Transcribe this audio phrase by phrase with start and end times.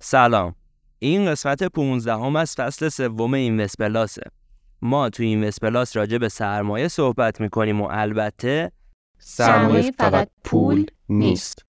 [0.00, 0.54] سلام.
[0.98, 4.22] این قسمت 15 هم از فصل سوم این پلاسه
[4.82, 8.72] ما تو این پلاس راجع به سرمایه صحبت می‌کنیم و البته
[9.18, 11.64] سرمایه فقط پول نیست.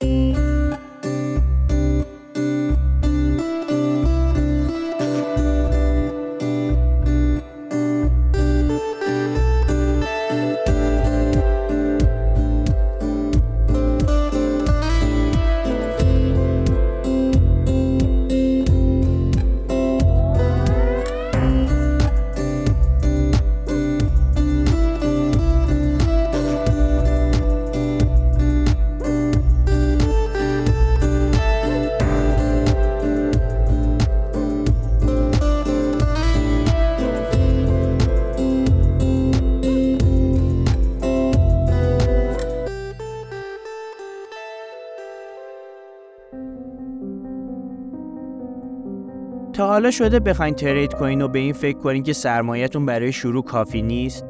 [49.80, 53.82] حالا شده بخواین ترید کوین و به این فکر کنین که سرمایهتون برای شروع کافی
[53.82, 54.26] نیست؟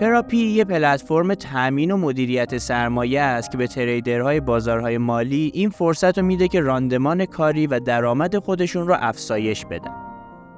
[0.00, 6.18] پراپی یه پلتفرم تامین و مدیریت سرمایه است که به تریدرهای بازارهای مالی این فرصت
[6.18, 9.94] رو میده که راندمان کاری و درآمد خودشون رو افزایش بدن.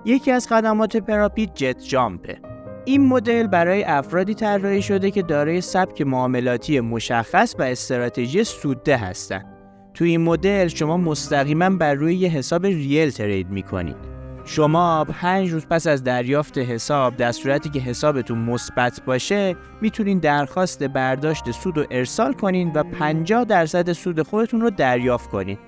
[0.04, 2.38] یکی از خدمات پراپی جت جامپه.
[2.84, 9.46] این مدل برای افرادی طراحی شده که دارای سبک معاملاتی مشخص و استراتژی سوده هستند.
[9.94, 14.11] تو این مدل شما مستقیما بر روی یه حساب ریل ترید می‌کنید
[14.44, 20.82] شما پنج روز پس از دریافت حساب در صورتی که حسابتون مثبت باشه می‌تونین درخواست
[20.82, 25.58] برداشت سود رو ارسال کنین و 50 درصد سود خودتون رو دریافت کنین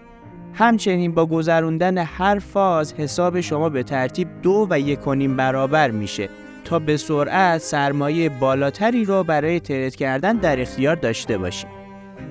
[0.54, 4.98] همچنین با گذروندن هر فاز حساب شما به ترتیب دو و یک
[5.36, 6.28] برابر میشه
[6.64, 11.70] تا به سرعت سرمایه بالاتری رو برای ترید کردن در اختیار داشته باشید.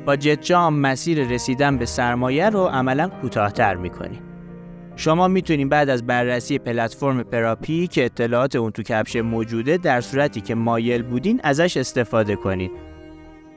[0.05, 4.33] با جت جام مسیر رسیدن به سرمایه رو عملا کوتاهتر می‌کنیم.
[4.95, 10.41] شما می‌تونید بعد از بررسی پلتفرم پراپی که اطلاعات اون تو کپشه موجوده در صورتی
[10.41, 12.72] که مایل بودین ازش استفاده کنید.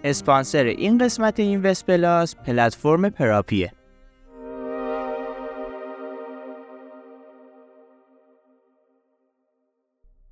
[0.04, 3.72] اسپانسر این قسمت این پلاس پلتفرم پراپیه.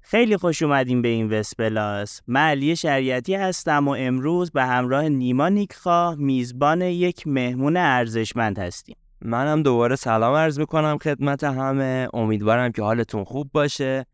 [0.00, 5.48] خیلی خوش اومدیم به این وسپلاس من علی شریعتی هستم و امروز به همراه نیما
[5.48, 12.08] نیکخواه میزبان یک مهمون ارزشمند هستیم منم دوباره سلام عرض می‌کنم خدمت همه.
[12.14, 14.06] امیدوارم که حالتون خوب باشه.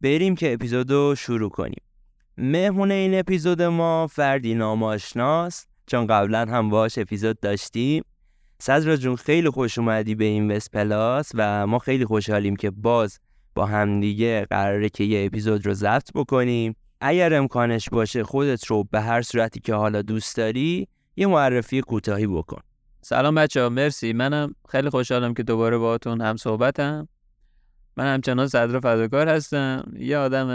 [0.00, 1.82] بریم که اپیزودو شروع کنیم.
[2.38, 8.02] مهمون این اپیزود ما فردی ناماشناست چون قبلا هم باش اپیزود داشتیم.
[8.58, 13.18] صدرا جون خیلی خوش اومدی به این وسپلاس و ما خیلی خوشحالیم که باز
[13.54, 16.76] با همدیگه قراره که یه اپیزود رو ضبط بکنیم.
[17.00, 22.26] اگر امکانش باشه خودت رو به هر صورتی که حالا دوست داری یه معرفی کوتاهی
[22.26, 22.60] بکن.
[23.08, 24.12] سلام بچه ها مرسی.
[24.12, 27.08] منم خیلی خوشحالم که دوباره باهاتون هم صحبتم.
[27.96, 29.92] من همچنان صدر فداکار هستم.
[29.98, 30.48] یه آدم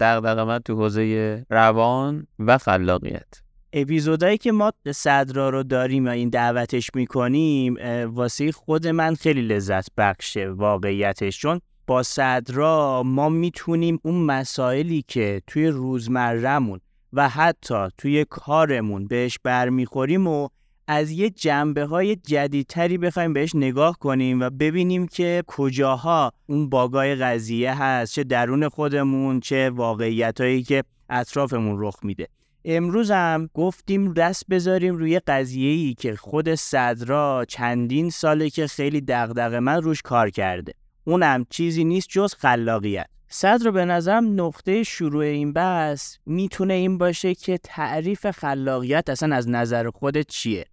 [0.00, 3.26] دغدغه‌مند تو حوزه روان و خلاقیت.
[3.72, 7.76] اپیزودهایی که ما صدرا رو داریم و این دعوتش می‌کنیم
[8.14, 11.38] واسه خود من خیلی لذت بخشه واقعیتش.
[11.40, 16.80] چون با صدرا ما می‌تونیم اون مسائلی که توی روزمرهمون
[17.12, 20.48] و حتی توی کارمون بهش برمیخوریم و
[20.90, 27.14] از یه جنبه های جدیدتری بخوایم بهش نگاه کنیم و ببینیم که کجاها اون باگای
[27.14, 32.28] قضیه هست چه درون خودمون چه واقعیت هایی که اطرافمون رخ میده.
[32.64, 39.00] امروز هم گفتیم دست بذاریم روی قضیه ای که خود صدرا چندین ساله که خیلی
[39.00, 40.72] دغدغه من روش کار کرده.
[41.04, 43.06] اونم چیزی نیست جز خلاقیت.
[43.28, 49.48] صدر به نظرم نقطه شروع این بحث می‌تونه این باشه که تعریف خلاقیت اصلا از
[49.48, 50.66] نظر خودت چیه؟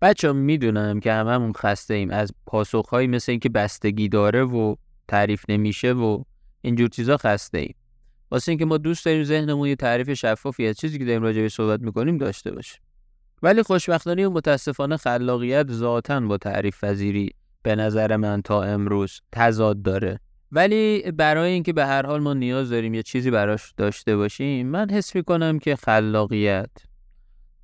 [0.00, 2.10] بچه می‌دونم که هممون خسته ایم.
[2.10, 4.74] از پاسخهایی مثل اینکه بستگی داره و
[5.08, 6.22] تعریف نمیشه و
[6.62, 7.74] اینجور چیزا خسته ایم.
[8.30, 11.80] واسه اینکه ما دوست داریم ذهنمون یه تعریف شفافی از چیزی که داریم راجع صحبت
[11.80, 12.78] می‌کنیم داشته باشه
[13.42, 17.30] ولی خوشبختانه و متاسفانه خلاقیت ذاتا با تعریف پذیری
[17.62, 20.20] به نظر من تا امروز تضاد داره.
[20.52, 24.90] ولی برای اینکه به هر حال ما نیاز داریم یه چیزی براش داشته باشیم من
[24.90, 26.70] حس کنم که خلاقیت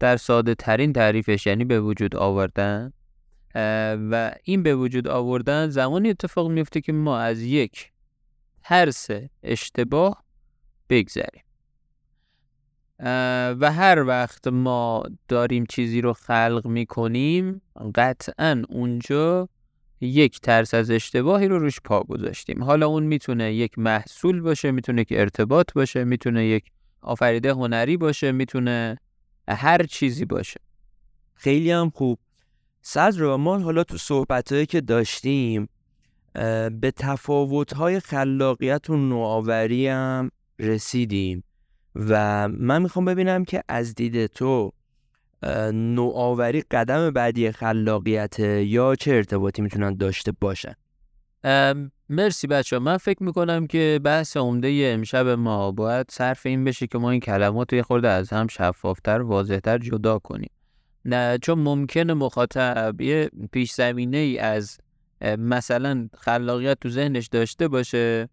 [0.02, 2.93] در ساده ترین تعریفش یعنی به وجود آوردن
[4.10, 7.93] و این به وجود آوردن زمانی اتفاق میفته که ما از یک
[8.64, 9.08] ترس
[9.43, 10.25] اشتباه
[10.88, 11.43] بگذریم.
[13.60, 17.62] و هر وقت ما داریم چیزی رو خلق می‌کنیم
[17.94, 19.48] قطعا اونجا
[20.00, 22.64] یک ترس از اشتباهی رو روش پا گذاشتیم.
[22.64, 26.64] حالا اون می‌تونه یک محصول باشه می‌تونه که ارتباط باشه می‌تونه یک
[27.00, 28.98] آفریده هنری باشه می‌تونه
[29.49, 30.61] هر چیزی باشه.
[31.35, 32.19] خیلی هم خوب.
[32.83, 35.69] صدر ما حالا تو صحبتهایی که داشتیم
[36.81, 41.44] به تفاوت‌های خلاقیت و نوآوری هم رسیدیم
[41.94, 44.73] و من می‌خوام ببینم که از دید تو
[45.73, 50.75] نوآوری قدم بعدی خلاقیت یا چه ارتباطی می‌تونن داشته باشن؟
[52.12, 56.99] مرسی بچه من فکر می‌کنم که بحث عمده امشب ما باید صرف این بشه که
[56.99, 60.50] ما این کلمات رو خورده از هم شفافتر واضحتر جدا کنیم.
[61.05, 64.79] نه چون ممکن مخاطب یه پیش زمینه ای از
[65.38, 68.29] مثلا خلاقیت تو ذهنش داشته باشه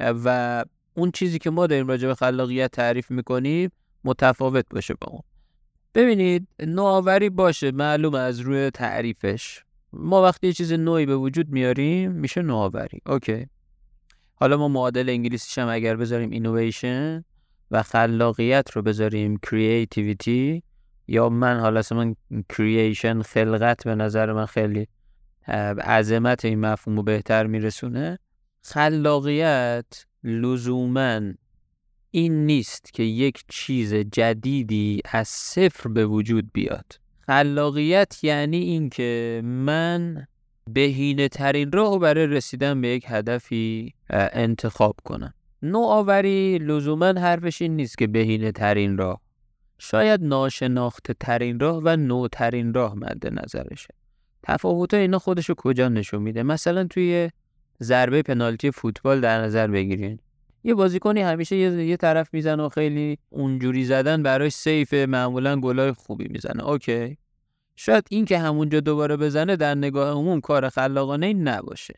[0.00, 3.70] و اون چیزی که ما داریم راجع به خلاقیت تعریف می‌کنیم
[4.04, 5.22] متفاوت باشه با اون.
[5.94, 9.64] ببینید نوآوری باشه معلوم از روی تعریفش.
[9.96, 13.00] ما وقتی یه چیز نویی به وجود میاریم میشه نوآوری.
[13.06, 13.46] okay.
[14.34, 17.24] حالا ما معادل انگلیسیش هم اگر بذاریم اینویشن
[17.70, 20.62] و خلاقیت رو بذاریم creativity
[21.08, 22.14] یا من حالا من
[22.48, 24.88] creation خلقت به نظر من خیلی
[25.84, 28.18] عظمت این مفهوم رو بهتر میرسونه.
[28.62, 31.20] خلاقیت لزوما
[32.10, 37.03] این نیست که یک چیز جدیدی از صفر به وجود بیاد.
[37.26, 40.26] خلاقیت یعنی اینکه من
[40.70, 45.34] بهینه ترین راه برای رسیدن به یک هدفی انتخاب کنم.
[45.62, 49.20] نوآوری لزوما حرفش این نیست که بهینه ترین راه.
[49.78, 53.94] شاید ناشناخته ترین راه و نوترین راه مد نظرشه.
[54.42, 57.30] تفاوت اینا خودشو کجا نشون میده؟ مثلا توی
[57.82, 60.18] ضربه پنالتی فوتبال در نظر بگیرین.
[60.64, 65.92] یه بازیکنی همیشه یه, یه طرف می‌زنه و خیلی اونجوری زدن براش سیف معمولا گلای
[65.92, 66.64] خوبی می‌زنه.
[66.64, 67.16] اوکی.
[67.76, 71.94] شاید این که همونجا دوباره بزنه در نگاه عموم کار خلاقانه ای نباشه.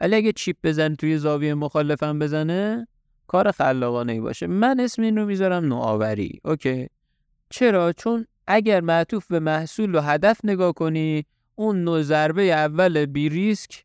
[0.00, 2.88] ولی اگه چیپ بزنه توی زاویه مخالفم بزنه
[3.26, 4.46] کار خلاقانه ای باشه.
[4.46, 6.40] من اسم این رو می‌ذارم نوآوری.
[6.44, 6.86] اوکی.
[7.50, 11.24] چرا؟ چون اگر معطوف به محصول و هدف نگاه کنی
[11.54, 13.84] اون نوع ضربه اول بی ریسک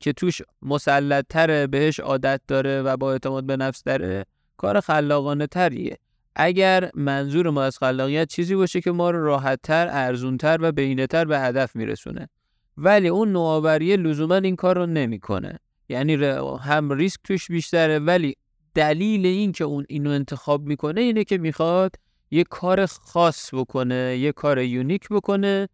[0.00, 5.46] که توش مسلط تره بهش عادت داره و با اعتماد به نفس داره کار خلاقانه
[5.46, 5.96] تریه.
[6.36, 11.40] اگر منظور ما از خلاقیت چیزی باشه که ما رو راحتتر، ارزونتر و بهینه‌تر به
[11.40, 12.28] هدف میرسونه.
[12.76, 15.58] ولی اون نوآوری لزوما این کار رو نمی‌کنه.
[15.88, 16.14] یعنی
[16.60, 18.36] هم ریسک توش بیشتره ولی
[18.74, 21.94] دلیل این که اون اینو انتخاب می‌کنه اینه که می‌خواد
[22.30, 25.68] یه کار خاص بکنه یه کار یونیک بکنه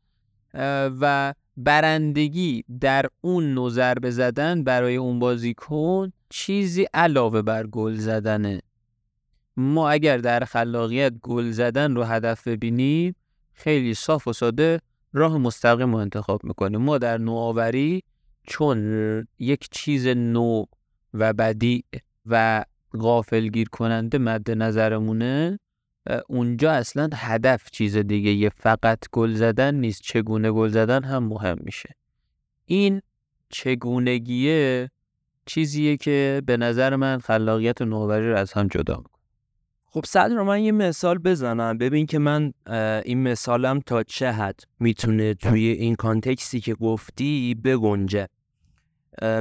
[1.01, 8.63] و برندگی در اون نوع ضربه زدن برای اون بازیکن چیزی علاوه بر گل زدنه.
[9.57, 13.15] ما اگر در خلاقیت گل زدن رو هدف ببینیم
[13.53, 14.81] خیلی صاف و ساده
[15.13, 16.81] راه مستقیم رو انتخاب می‌کنیم.
[16.81, 18.03] ما در نوآوری
[18.47, 20.65] چون یک چیز نو
[21.15, 21.85] و بدی
[22.27, 22.65] و
[22.99, 25.59] غافلگیر کننده مد نظرمونه
[26.29, 31.59] اونجا اصلا هدف چیز دیگه یه فقط گل زدن نیست چگونه گل زدن هم مهم
[31.61, 31.89] میشه.
[32.65, 33.03] این
[33.49, 34.91] چگونگیه
[35.47, 39.23] چیزیه که به نظر من خلاقیت نوآوری رو از هم جدا می‌کنه.
[39.85, 41.79] خب صد رو من یه مثال بزنم.
[41.79, 42.53] ببین که من
[43.05, 48.29] این مثالم تا چه حد می‌تونه توی این کانتکسی که گفتی بگنجه.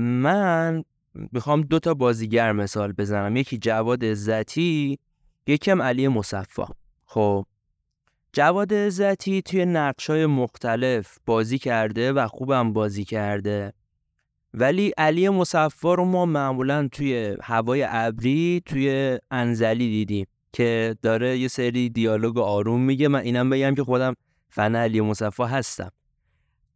[0.01, 0.83] من
[1.31, 3.35] می‌خوام دو تا بازیگر مثال بزنم.
[3.35, 5.00] یکی جواد عزتی
[5.47, 6.68] یکم علی مصفا.
[7.06, 7.45] خب
[8.33, 13.74] جواد عزتی توی نقشای مختلف بازی کرده و خوبم بازی کرده.
[14.53, 21.48] ولی علی مصفا رو ما معمولا توی هوای ابری توی انزلی دیدیم که داره یه
[21.48, 23.08] سری دیالوگ آروم میگه.
[23.08, 24.15] من اینم بگم که خودم
[24.50, 25.91] فن علی مصفا هستم.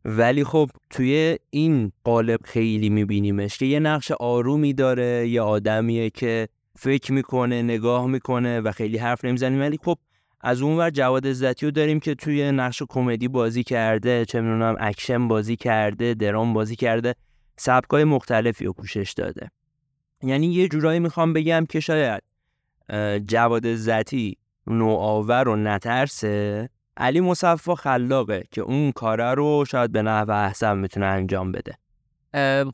[0.05, 6.47] ولی خب توی این قالب خیلی میبینیمش که یه نقش آرومی داره یه آدمیه که
[6.81, 9.97] فکر می‌کنه نگاه می‌کنه و خیلی حرف نمی‌زنه ولی خب
[10.41, 14.75] از اون ور جواد عزتی رو داریم که توی نقش کمدی بازی کرده چه می‌دونم
[14.79, 17.15] اکشن بازی کرده درام بازی کرده
[17.57, 19.51] سبکای مختلفی رو پوشش داده.
[20.23, 22.23] یعنی یه جورایی می‌خوام بگم که شاید
[23.25, 26.69] جواد عزتی نوآور و نترسه.
[26.97, 31.77] علی مصفا خلاقه که اون کاره رو شاید به نحو احسن می‌تونه انجام بده.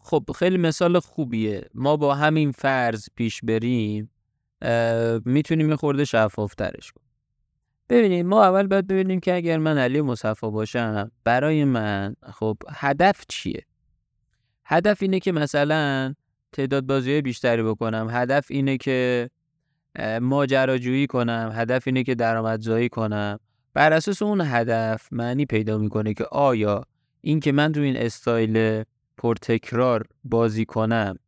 [0.02, 1.70] خب خیلی مثال خوبیه.
[1.74, 4.12] ما با همین فرض پیش بریم
[5.26, 7.06] می‌تونیم یه خورده شفافترش کنیم.
[7.90, 13.26] ببینید ما اول باید ببینیم که اگر من علی مصفا باشم برای من خب هدف
[13.28, 13.66] چیه؟
[14.66, 16.14] هدف اینه که مثلا
[16.52, 18.08] تعداد بازی بیشتری بکنم.
[18.12, 19.30] هدف اینه که
[20.22, 21.52] ماجراجویی کنم.
[21.54, 23.40] هدف اینه که درآمدزایی کنم.
[23.74, 26.84] بر اساس اون هدف معنی پیدا می‌کنه که آیا
[27.22, 28.84] این که من تو این استایل
[29.18, 31.20] پرتکرار بازی کنم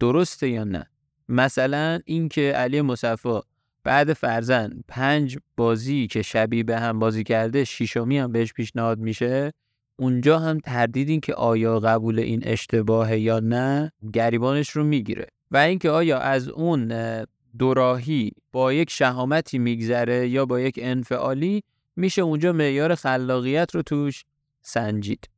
[0.00, 0.86] درسته یا نه؟
[1.28, 3.42] مثلا اینکه علی مصفا
[3.84, 9.52] بعد فرزن پنج بازی که شبیه به هم بازی کرده شیشمی هم بهش پیشنهاد میشه
[9.96, 15.26] اونجا هم تردیدین که آیا قبول این اشتباهه یا نه گریبانش رو می‌گیره.
[15.50, 16.92] و اینکه آیا از اون
[17.58, 21.62] دوراهی با یک شهامتی میگذره یا با یک انفعالی
[21.96, 24.24] میشه اونجا معیار خلاقیت رو توش
[24.62, 25.28] سنجید.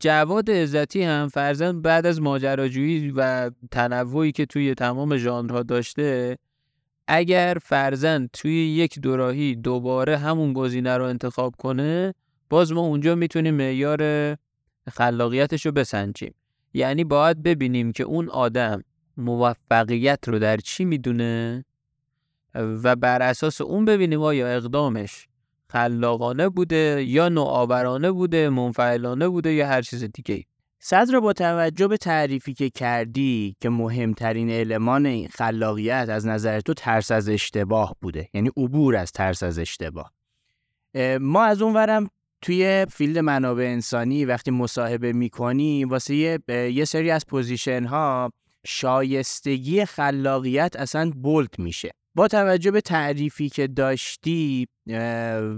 [0.00, 6.38] جواد عزتی هم فرزن بعد از ماجراجویی و تنوعی که توی تمام ژانرها داشته
[7.08, 12.14] اگر فرزن توی یک دوراهی دوباره همون گزینه رو انتخاب کنه
[12.50, 14.36] باز ما اونجا می‌تونیم معیار
[14.92, 16.34] خلاقیتش رو بسنجیم.
[16.74, 18.82] یعنی باید ببینیم که اون آدم
[19.16, 21.64] موفقیت رو در چی می‌دونه
[22.54, 25.28] و بر اساس اون ببینیم آیا اقدامش
[25.72, 30.44] خلاقانه بوده یا نوآورانه بوده منفعلانه بوده یا هر چیز دیگه
[30.78, 36.74] صدر با توجه به تعریفی که کردی که مهمترین المان این خلاقیت از نظر تو
[36.74, 40.12] ترس از اشتباه بوده یعنی عبور از ترس از اشتباه.
[41.20, 42.10] ما از اون ورم
[42.42, 48.32] توی field منابع انسانی وقتی مصاحبه می‌کنی واسه یه, یه سری از پوزیشن ها
[48.66, 51.90] شایستگی خلاقیت اصلا bold میشه.
[52.14, 54.68] با توجه به تعریفی که داشتی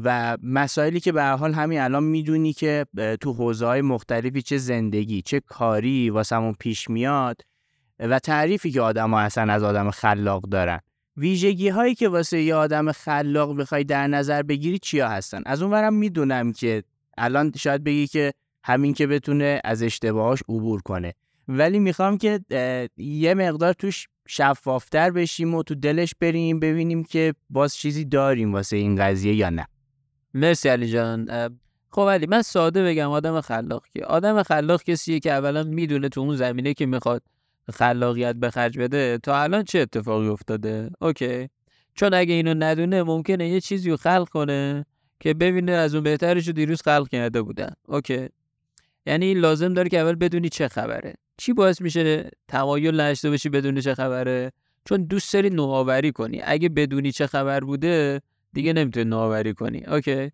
[0.04, 2.86] و مسائلی که به هر حال همین الان می‌دونی که
[3.20, 7.40] تو حوزه های مختلفی چه زندگی چه کاری واسمون پیش میاد
[7.98, 10.80] و تعریفی که آدم ها اصلا از آدم خلاق دارن.
[11.16, 15.94] ویژگی هایی که واسه یه آدم خلاق بخوای در نظر بگیری چیا هستن؟ از اونورم
[15.94, 16.82] می‌دونم که
[17.18, 18.32] الان شاید بگی که
[18.64, 21.14] همین که بتونه از اشتباهاش عبور کنه.
[21.48, 22.40] ولی می‌خوام که
[22.96, 28.76] یه مقدار توش شفافتر بشیم و تو دلش بریم ببینیم که باز چیزی داریم واسه
[28.76, 29.66] این قضیه یا نه.
[30.34, 31.28] مرسی علی جان.
[31.90, 36.20] خب علی من ساده بگم آدم خلاق که آدم خلاق کسیه که اولا می‌دونه تو
[36.20, 37.22] اون زمینه که می‌خواد
[37.72, 41.48] خلاقیت به خرج بده تا الان چه اتفاقی افتاده؟ okay.
[41.94, 44.86] چون اگه اینو ندونه ممکنه یه چیزی رو خلق کنه
[45.20, 47.72] که ببینه از اون بهترش رو دیروز خلق کرده بودن.
[47.88, 48.28] okay.
[49.06, 51.14] یعنی لازم داره که اول بدونی چه خبره.
[51.36, 54.52] چی باعث میشه تمایل داشته باشی بدونی چه خبره؟
[54.84, 56.40] چون دوست داری نوآوری کنی.
[56.44, 58.20] اگه بدونی چه خبر بوده
[58.52, 59.84] دیگه نمی‌تونی نوآوری کنی.
[59.84, 60.30] okay.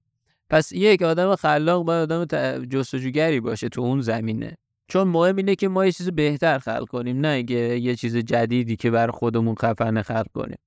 [0.51, 4.57] پس یک آدم خلاق باید آدم جستجوگری باشه تو اون زمینه.
[4.89, 8.77] چون مهم اینه که ما یه چیز بهتر خلق کنیم نه اینکه یه چیز جدیدی
[8.77, 10.59] که بر خودمون خفنه خلق کنیم.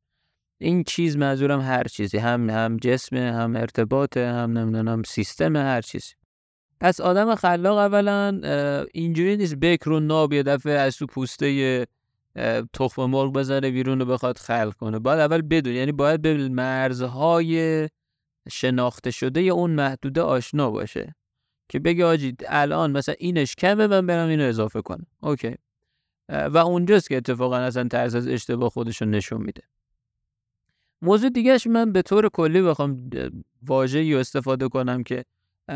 [0.57, 2.17] این چیز منظورم هر چیزی.
[2.17, 6.13] هم هم جسم هم ارتباط هم نمی‌دونم سیستم هر چیزی.
[6.81, 8.41] پس آدم خلاق اولا
[8.93, 11.87] اینجوری نیست بکر و ناب یه دفعه از تو پوسته
[12.73, 14.99] تخم مرغ بزنه بیرون رو بخواد خلق کنه.
[14.99, 17.89] باید اول بدون یعنی باید به مرزهای
[18.51, 21.15] شناخته شده یا اون محدوده آشنا باشه
[21.69, 25.07] که بگه آجی الان مثلا اینش کمه من برم اینو اضافه کنم.
[25.21, 25.55] اوکی.
[26.29, 29.61] و اونجاست که اتفاقا اصلا طرز از اشتباه خودشون نشون میده.
[31.01, 33.09] موضوع دیگهش من به طور کلی بخوام
[33.67, 35.25] واژه‌ای استفاده کنم که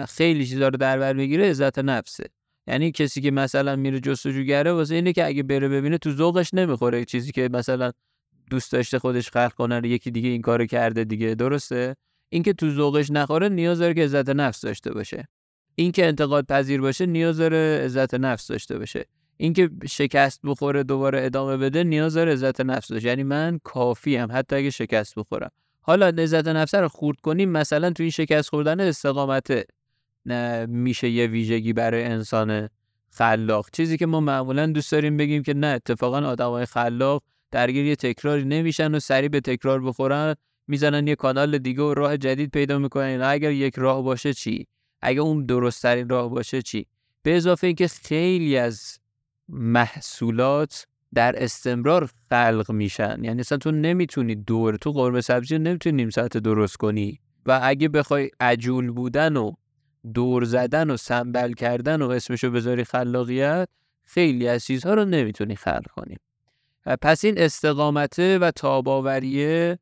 [0.10, 2.30] خیلی چیزا رو در بر می‌گیره عزت نفسه.
[2.68, 7.06] یعنی کسی که مثلا میره جستجوگره واسه اینه که اگه بره ببینه تو ذوقش نمی‌خوره
[7.06, 7.92] چیزی که مثلا
[8.50, 11.36] دوست داشته خودش خلق کنه یکی دیگه این کارو کرده دیگه.
[11.36, 11.96] درسته؟
[12.30, 15.28] اینکه تو ذوقش نخوره نیاز داره که عزت نفس داشته باشه.
[15.76, 19.06] اینکه انتقاد پذیر باشه نیاز داره عزت نفس داشته باشه.
[19.38, 24.30] اینکه شکست بخوره دوباره ادامه بده نیاز داره عزت نفس داشته یعنی من کافی هم
[24.32, 25.52] حتی اگه شکست بخورم.
[25.82, 29.64] حالا عزت نفس رو خورد کنیم مثلا تو این شکست خوردن استقامت
[30.68, 32.70] میشه یه ویژگی برای انسان
[33.10, 33.70] خلاق.
[33.74, 38.46] چیزی که ما معمولا دوست داریم بگیم که نه اتفاقا آدمای خلاق درگیر یه تکراری
[38.46, 40.36] نمیشن و سریع به تکرار بخورن
[40.68, 43.22] می‌زنن یه کانال دیگه و راه جدید پیدا می‌کنن.
[43.24, 44.68] اگر یک راه باشه چی؟
[45.02, 46.86] اگه اون درست ترین راه باشه چی؟
[47.24, 49.00] به اضافه اینکه خیلی از
[49.50, 53.24] محصولات در استمرار خلق میشن.
[53.24, 57.20] یعنی اصلا تو نمی‌تونی دور تو قرمه سبزی نمی‌تونی نیم ساعت درست کنی.
[57.46, 59.52] و اگه بخوای عجول بودن و
[60.14, 63.70] دور زدن و سنبل کردن و اسمشو بذاری خلاقیت
[64.04, 66.18] خیلی از چیزها رو نمی‌تونی خلق کنی.
[67.02, 69.80] پس این استقامته و تاباوریه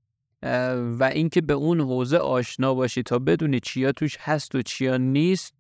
[1.00, 5.54] و اینکه به اون حوزه آشنا باشی تا بدونی چیا توش هست و چیا نیست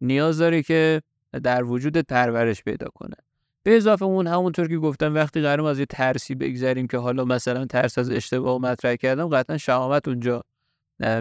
[0.00, 1.02] نیاز داره که
[1.42, 3.16] در وجود پرورش پیدا کنه.
[3.62, 7.66] به اضافه اون همونطور که گفتم وقتی قرارم از یه ترسی بگذریم که حالا مثلا
[7.66, 10.42] ترس از اشتباه مطرح کردم قطعا شهامت اونجا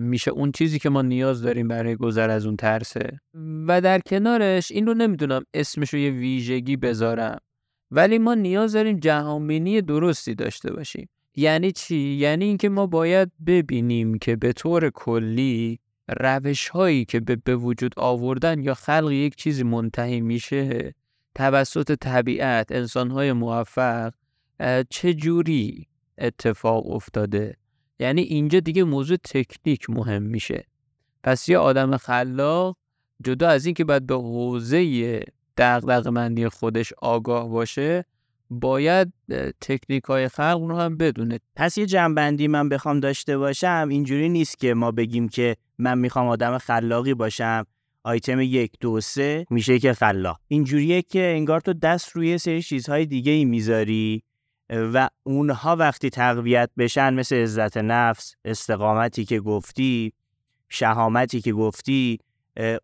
[0.01, 3.19] میشه اون چیزی که ما نیاز داریم برای گذر از اون ترسه؟
[3.67, 7.37] و در کنارش این رو نمی‌دونم اسمش رو یه ویژگی بذارم.
[7.91, 11.09] ولی ما نیاز داریم جهانبینی درستی داشته باشیم.
[11.35, 17.35] یعنی چی؟ یعنی اینکه ما باید ببینیم که به طور کلی روش هایی که به,
[17.35, 20.93] به وجود آوردن یا خلق یک چیزی منتهی میشه
[21.35, 24.13] توسط طبیعت انسان های موفق
[24.89, 27.57] چه جوری اتفاق افتاده؟
[27.99, 30.65] یعنی اینجا دیگه موضوع تکنیک مهم میشه.
[31.23, 32.77] پس یه آدم خلاق
[33.23, 35.23] جدا از اینکه باید به حوزه
[35.57, 38.05] دغدغه‌مندی خودش آگاه باشه
[38.49, 39.13] باید
[39.61, 41.39] تکنیک های خلق رو هم بدونه.
[41.55, 46.27] پس یه جنبندی من بخوام داشته باشم اینجوری نیست که ما بگیم که من می‌خوام
[46.27, 47.65] آدم خلاقی باشم.
[48.03, 50.39] آیتم یک دو سه میشه که خلاق.
[50.47, 54.23] اینجوریه که انگار تو دست روی سری چیزهای دیگه ای می‌ذاری.
[54.69, 60.13] و اونها وقتی تقویت بشن مثل عزت نفس استقامتی که گفتی
[60.69, 62.19] شهامتی که گفتی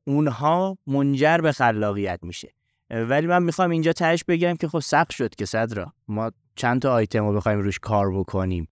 [0.04, 2.54] اونها منجر به خلاقیت میشه.
[2.89, 5.94] ولی من می‌خوام اینجا تهش بگم که خب سخت شد که صدرا.
[6.08, 8.68] ما چند تا آیتم رو بخوایم روش کار بکنیم.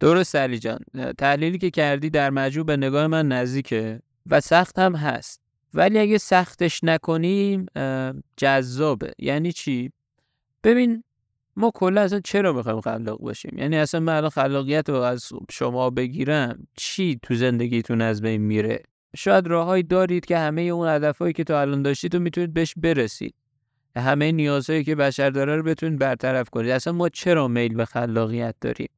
[0.00, 0.78] درست علی جان.
[1.18, 5.40] تحلیلی که کردی در مجموع به نگاه من نزدیکه و سخت هم هست.
[5.74, 7.66] ولی اگه سختش نکنیم
[8.36, 9.12] جذابه.
[9.18, 9.92] یعنی چی؟
[10.64, 11.04] ببین
[11.60, 15.90] ما کلا اصلا چرا می‌خوایم خلاق باشیم؟ یعنی اصلا من الان خلاقیت رو از شما
[15.90, 18.82] بگیرم چی تو زندگیتون از بین میره؟
[19.16, 23.34] شاید راههایی دارید که همه اون هدفهایی که تا الان داشتید رو می‌تونید بهش برسید.
[23.96, 26.70] همه نیازهایی که بشر داره رو بتونید برطرف کنید.
[26.70, 28.88] اصلا ما چرا میل به خلاقیت داریم؟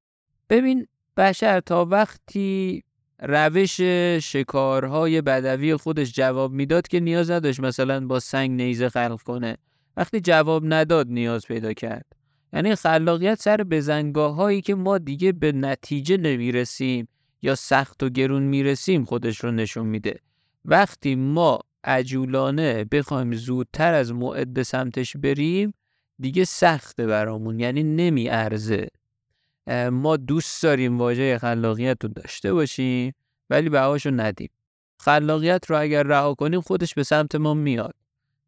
[0.51, 2.85] ببین بشر تا وقتی
[3.19, 3.81] روش
[4.21, 9.57] شکارهای بدوی خودش جواب می‌داد که نیاز نداشت مثلا با سنگ نیزه خلق کنه.
[9.97, 12.22] وقتی جواب نداد نیاز پیدا کرد.
[12.53, 17.09] یعنی خلاقیت سر بزنگاه هایی که ما دیگه به نتیجه نمی‌رسیم
[17.43, 20.21] یا سخت و گرون می‌رسیم خودش رو نشون میده.
[20.65, 25.75] وقتی ما عجولانه بخوایم زودتر از موعد به سمتش بریم
[26.19, 28.89] دیگه سخته برامون یعنی نمیارزه.
[29.91, 33.15] ما دوست داریم واژه خلاقیت رو داشته باشیم
[33.51, 34.51] ولی بهاشو ندیم.
[35.01, 37.95] خلاقیت رو اگر رها کنیم خودش به سمت ما میاد.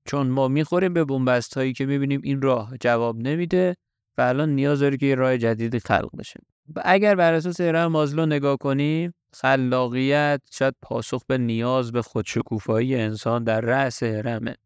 [0.04, 3.76] چون ما می‌خوریم به بنبست هایی که می‌بینیم این راه جواب نمیده.
[4.18, 6.40] و الان نیاز داره که یه راه جدیدی خلق بشه.
[6.84, 13.44] اگر بر اساس هرم مازلو نگاه کنیم خلاقیت شاید پاسخ به نیاز به خودشکوفایی انسان
[13.44, 14.56] در رأس هرمه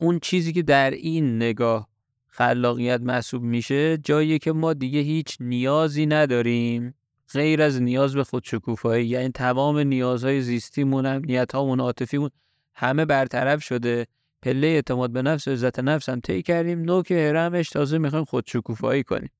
[0.00, 1.88] اون چیزی که در این نگاه
[2.28, 6.94] خلاقیت محسوب میشه جایی که ما دیگه هیچ نیازی نداریم
[7.32, 9.06] غیر از نیاز به خودشکوفایی.
[9.06, 12.30] یعنی تمام نیازهای زیستیمون امنیتهامون عاطفیمون
[12.74, 14.06] همه برطرف شده.
[14.44, 16.82] پله اعتماد به نفس و عزت نفس هم طی کردیم.
[16.82, 19.30] نوک هرمش تازه می‌خوایم خودشکوفایی کنیم.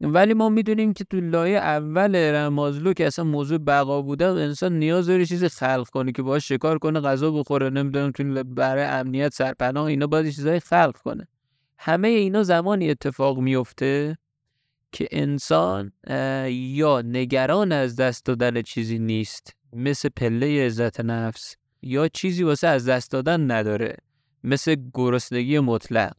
[0.00, 4.78] ولی ما می‌دونیم که تو لایه اول هرم مازلو که اصلا موضوع بقا بوده انسان
[4.78, 9.34] نیاز داره چیزی خلق کنه که باهاش شکار کنه غذا بخوره نمی‌دونم تو برای امنیت
[9.34, 11.28] سرپناه اینا باید چیزای خلق کنه.
[11.78, 14.18] همه اینا زمانی اتفاق میفته
[14.92, 15.92] که انسان
[16.50, 22.88] یا نگران از دست دادن چیزی نیست مثل پله عزت نفس یا چیزی واسه از
[22.88, 23.96] دست دادن نداره
[24.44, 26.12] مثل گرسنگی مطلق.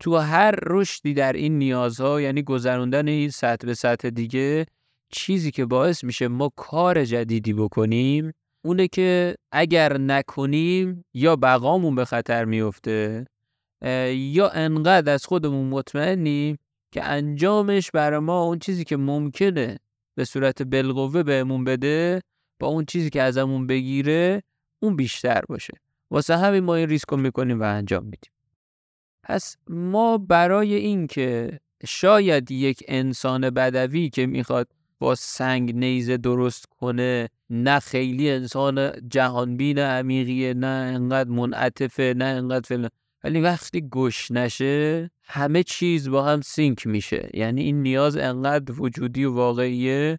[0.00, 4.66] تو هر رشدی در این نیازها یعنی گذروندن این سطح به سطح دیگه
[5.12, 8.32] چیزی که باعث میشه ما کار جدیدی بکنیم
[8.64, 13.26] اونه که اگر نکنیم یا بقامون به خطر میفته
[14.12, 16.58] یا انقدر از خودمون مطمئنیم
[16.92, 19.78] که انجامش برای ما اون چیزی که ممکنه
[20.14, 22.20] به صورت بالقوه بهمون بده
[22.60, 24.42] با اون چیزی که ازمون بگیره
[24.80, 25.72] اون بیشتر باشه.
[26.10, 28.32] واسه همین ما این ریسک رو می‌کنیم و انجام میدیم.
[29.22, 37.28] پس ما برای اینکه شاید یک انسان بدوی که می‌خواد با سنگ نیزه درست کنه
[37.50, 42.90] نه خیلی انسان جهانبین عمیقیه نه انقدر منعطفه نه انقدر فلان
[43.24, 47.30] ولی وقتی گوش نشه همه چیز با هم سینک میشه.
[47.34, 50.18] یعنی این نیاز انقدر وجودی و واقعیه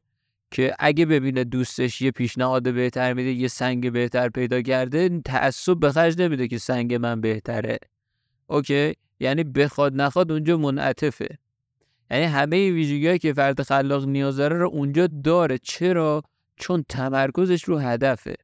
[0.51, 5.91] که اگه ببینه دوستش یه پیشنهاد بهتر میده یه سنگ بهتر پیدا کرده تعصب به
[5.91, 7.77] خرج نمیده که سنگ من بهتره.
[8.47, 11.38] اوکی؟ یعنی بخواد نخواد اونجا منعطفه.
[12.12, 15.57] یعنی همه ویژگیهایی که فرد خلاق نیاز داره رو اونجا داره.
[15.57, 16.23] چرا؟
[16.55, 18.35] چون تمرکزش رو هدفه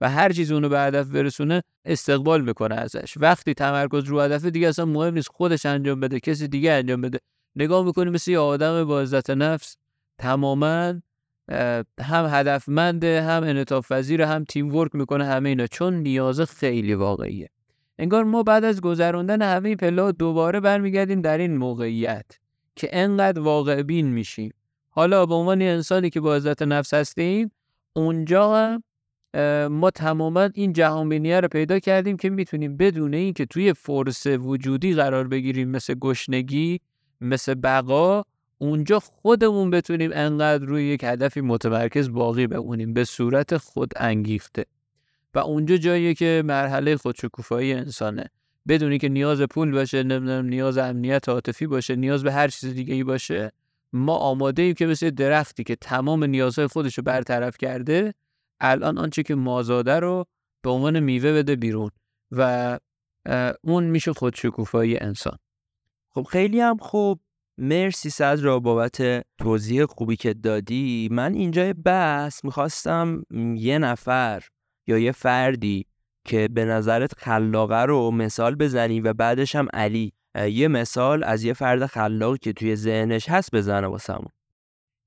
[0.00, 3.14] و هر چیز اونو به هدف برسونه استقبال می‌کنه ازش.
[3.16, 7.18] وقتی تمرکز رو هدفه دیگه اصلا مهم نیست خودش انجام بده کسی دیگه انجام بده.
[7.56, 9.76] نگاه می‌کنی مثل یه آدم با عزت نفس
[10.18, 10.94] تماما
[12.00, 15.66] هم هدفمنده هم انعطاف پذیر هم تیم ورک می‌کنه همه اینا.
[15.66, 17.48] چون نیاز خیلی واقعیه.
[17.98, 22.26] انگار ما بعد از گذروندن همه پلا دوباره برمیگردیم در این موقعیت
[22.76, 24.52] که انقدر واقع بین میشیم.
[24.90, 27.50] حالا به عنوان انسانی که با عزت نفس هستیم
[27.92, 28.78] اونجا
[29.70, 35.28] ما تماما این جهانبینیه رو پیدا کردیم که می‌تونیم بدون اینکه توی فرص وجودی قرار
[35.28, 36.80] بگیریم مثل گشنگی
[37.20, 38.22] مثل بقا
[38.58, 44.64] اونجا خودمون بتونیم انقدر روی یک هدفی متمرکز باقی بمونیم به صورت خود انگیخته.
[45.34, 48.30] و اونجا جاییه که مرحله خودشکوفایی انسانه.
[48.68, 52.94] بدونی که نیاز پول باشه نمی‌دونم نیاز امنیت عاطفی باشه نیاز به هر چیز دیگه
[52.94, 53.52] ای باشه
[53.92, 58.14] ما آماده ایم که مثل درختی که تمام نیازهای خودش رو برطرف کرده
[58.60, 60.24] الان آنچه که مازاده رو
[60.62, 61.90] به عنوان میوه بده بیرون.
[62.32, 62.78] و
[63.62, 65.38] اون میشه خودشکوفایی انسان.
[66.10, 67.20] خب خیلی هم خوب.
[67.58, 71.08] مرسی صد را بابت توضیح خوبی که دادی.
[71.12, 73.22] من اینجای بحث می‌خواستم
[73.56, 74.42] یه نفر
[74.86, 75.86] یا یه فردی
[76.24, 80.12] که به نظرت خلاقه رو مثال بزنی و بعدش هم علی
[80.50, 84.32] یه مثال از یه فرد خلاق که توی ذهنش هست بزنه واسمون.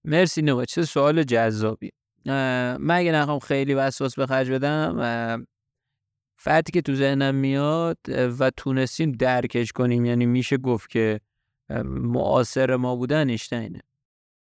[0.06, 1.92] مرسی نوع چه سوال جذابی.
[2.26, 5.46] من اگه نخوام خیلی وسواس به خرج بدم
[6.38, 7.98] فردی که تو ذهنم میاد
[8.40, 11.20] و تونستیم درکش کنیم یعنی میشه گفت که
[11.86, 13.82] معاصر ما بودن اینه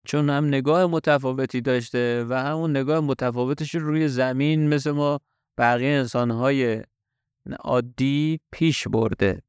[0.05, 5.19] چون هم نگاه متفاوتی داشته و همون نگاه متفاوتش روی زمین مثل ما
[5.57, 6.83] بقیه انسانهای
[7.59, 9.41] عادی پیش برده.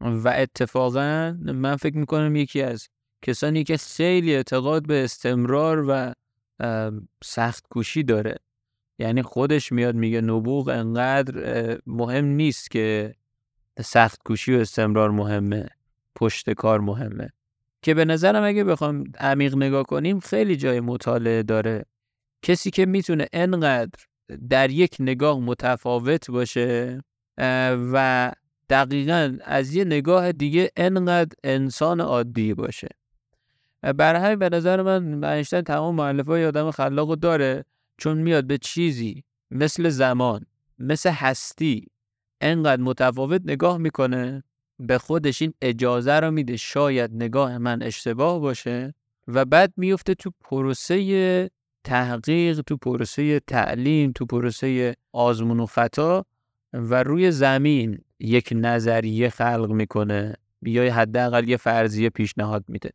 [0.00, 2.88] و اتفاقا من فکر می‌کنم یکی از
[3.22, 6.12] کسانی که خیلی اعتقاد به استمرار و
[7.24, 8.36] سخت کوشی داره.
[8.98, 13.14] یعنی خودش میاد میگه نبوغ انقدر مهم نیست که
[13.80, 15.68] سخت کوشی و استمرار مهمه.
[16.18, 17.30] پشت کار مهمه.
[17.82, 21.84] که به نظرم اگه بخوام عمیق نگاه کنیم خیلی جای مطالعه داره.
[22.42, 24.04] کسی که می‌تونه انقدر
[24.50, 27.00] در یک نگاه متفاوت باشه
[27.92, 28.32] و
[28.70, 32.88] دقیقا از یه نگاه دیگه انقدر انسان عادی باشه.
[33.96, 37.64] برای همین به نظر من اینشتین تمام معلف های آدم خلاق داره
[37.98, 40.46] چون میاد به چیزی مثل زمان
[40.78, 41.86] مثل هستی
[42.40, 44.44] انقدر متفاوت نگاه می‌کنه
[44.80, 48.94] به خودش این اجازه رو میده شاید نگاه من اشتباه باشه
[49.28, 51.50] و بعد میفته تو پروسه
[51.84, 56.24] تحقیق تو پروسه تعلیم تو پروسه آزمون و خطا
[56.72, 62.90] و روی زمین یک نظریه خلق می‌کنه یا حداقل یه فرضیه پیشنهاد میده.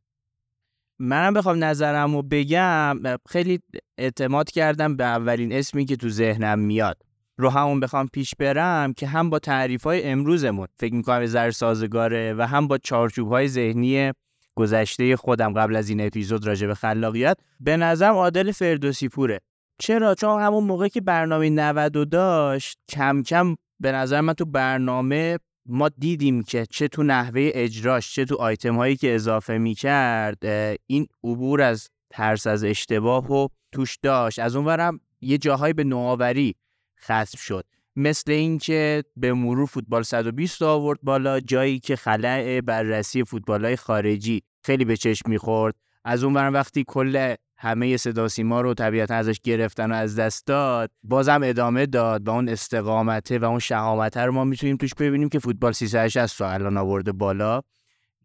[1.00, 3.60] منم بخوام نظرم رو بگم خیلی
[3.98, 6.98] اعتماد کردم به اولین اسمی که تو ذهنم میاد.
[7.38, 12.34] رو همون بخوام پیش برم که هم با تعریف های امروزمون فکر می‌کنم یه سازگاره
[12.34, 14.12] و هم با چارچوب های ذهنی
[14.56, 19.40] گذشته خودم قبل از این اپیزود راجع به خلاقیت به نظرم عادل فردوسی پوره.
[19.80, 25.38] چرا؟ چون همون موقع که برنامه 90 داشت کم کم به نظر من تو برنامه
[25.66, 30.46] ما دیدیم که چه تو نحوه اجراش چه تو آیتم هایی که اضافه می کرد
[30.88, 34.40] این عبور از ترس از اشتباه و توش داشت.
[34.40, 36.56] از اونورم یه جاهایی به نوآوری
[37.04, 37.66] خصف شد.
[37.96, 44.42] مثل اینکه به مرور فوتبال 120 آورد بالا جایی که خلع بررسی فوتبال های خارجی
[44.64, 45.76] خیلی به چشم می‌خورد.
[46.06, 50.92] از اون وقتی کل همه صدا سیما رو طبیعتا ازش گرفتن و از دست داد
[51.04, 55.40] بازم ادامه داد و اون استقامته و اون شهامته رو ما می‌تونیم توش ببینیم که
[55.40, 57.62] فوتبال 360 رو الان آورده بالا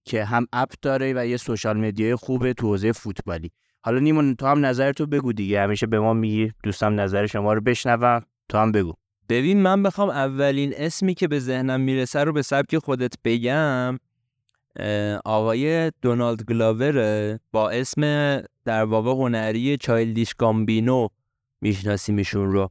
[0.04, 3.50] که هم app داره و یه social media ی خوبه تو حوزه فوتبالی.
[3.80, 5.62] حالا نیمون تو هم نظرتو بگو دیگه.
[5.62, 8.22] همیشه به ما میگی دوستم نظر شما رو بشنوم.
[8.48, 8.92] تو هم بگو.
[9.28, 13.98] ببین من بخوام اولین اسمی که به ذهنم می‌رسه رو به سبک خودت بگم
[15.24, 18.02] آقای دونالد گلاور با اسم
[18.64, 21.08] در واقع هنری چایلدیش گامبینو
[21.60, 22.70] میشناسیمشون رو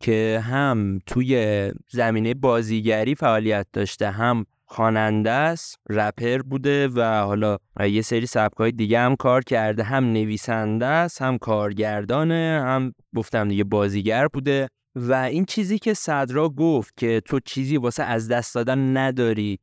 [0.00, 8.02] که هم توی زمینه بازیگری فعالیت داشته هم خواننده است رپر بوده و حالا یه
[8.02, 14.26] سری سبکای دیگه هم کار کرده هم نویسنده است هم کارگردانه هم گفتم دیگه بازیگر
[14.26, 14.68] بوده.
[14.96, 19.58] و این چیزی که صدرا گفت که تو چیزی واسه از دست دادن نداری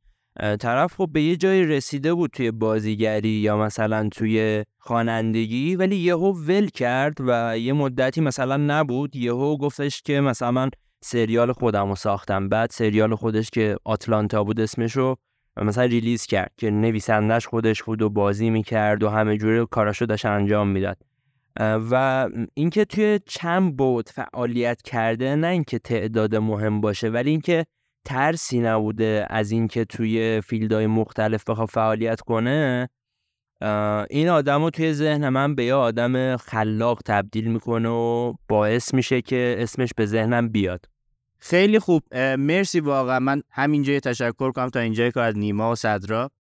[0.60, 6.34] طرف خب به یه جایی رسیده بود توی بازیگری یا مثلا توی خوانندگی ولی یهو
[6.34, 9.16] ول کرد و یه مدتی مثلا نبود.
[9.16, 10.70] یهو گفتش که مثلا
[11.04, 12.50] سریال خودم رو ساختم.
[12.50, 15.16] بعد سریال خودش که آتلانتا بود اسمشو
[15.58, 20.26] مثلا ریلیز کرد که نویسندش خودش بود و بازی می‌کرد و همه جوری کاراشو داشت
[20.26, 20.98] انجام می‌داد.
[21.60, 27.66] و اینکه توی چند بود فعالیت کرده نه اینکه تعداد مهم باشه ولی اینکه
[28.06, 32.90] ترسی نبوده از اینکه توی فیلدهای مختلف بخواد فعالیت کنه
[34.10, 39.22] این آدم رو توی ذهن من به یه آدم خلاق تبدیل می‌کنه و باعث میشه
[39.22, 40.86] که اسمش به ذهنم بیاد.
[41.40, 42.16] خیلی خوب.
[42.38, 43.20] مرسی واقعا.
[43.20, 46.32] من همینجا تشکر کنم تا اینجای کار از نیما و صدرا.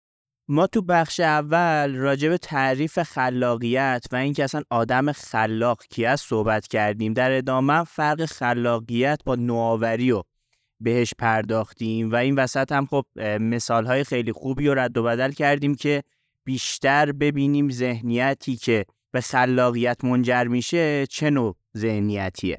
[0.48, 6.28] ما تو بخش اول راجع به تعریف خلاقیت و اینکه اصلا آدم خلاق کی است
[6.28, 10.22] صحبت کردیم در ادامه فرق خلاقیت با نوآوری و
[10.80, 13.04] بهش پرداختیم و این وسط هم خب
[13.40, 16.02] مثال های خیلی خوبی رو رد و بدل کردیم که
[16.44, 22.58] بیشتر ببینیم ذهنیتی که به خلاقیت منجر میشه چه نوع ذهنیتیه.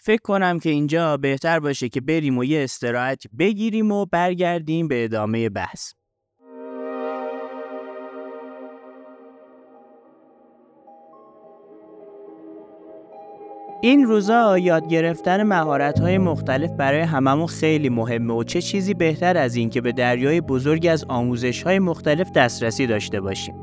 [0.00, 5.04] فکر کنم که اینجا بهتر باشه که بریم و یه استراحت بگیریم و برگردیم به
[5.04, 5.92] ادامه بحث.
[13.80, 19.56] این روزا یاد گرفتن مهارت‌های مختلف برای هممون خیلی مهمه و چه چیزی بهتر از
[19.56, 23.54] این که به دریای بزرگی از آموزش‌های مختلف دسترسی داشته باشیم.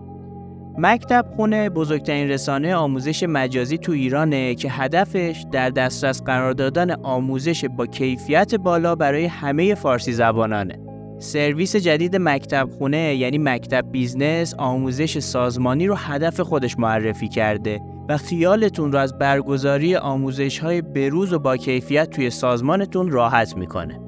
[0.78, 7.66] مکتب خونه بزرگترین رسانه آموزش مجازی تو ایرانه که هدفش در دسترس قرار دادن آموزش
[7.66, 10.80] با کیفیت بالا برای همه فارسی زبانانه.
[11.20, 18.18] سرویس جدید مکتب خونه یعنی مکتب بیزنس آموزش سازمانی رو هدف خودش معرفی کرده و
[18.18, 24.00] خیالتون رو از برگزاری آموزش های بروز و با کیفیت توی سازمانتون راحت می‌کنه.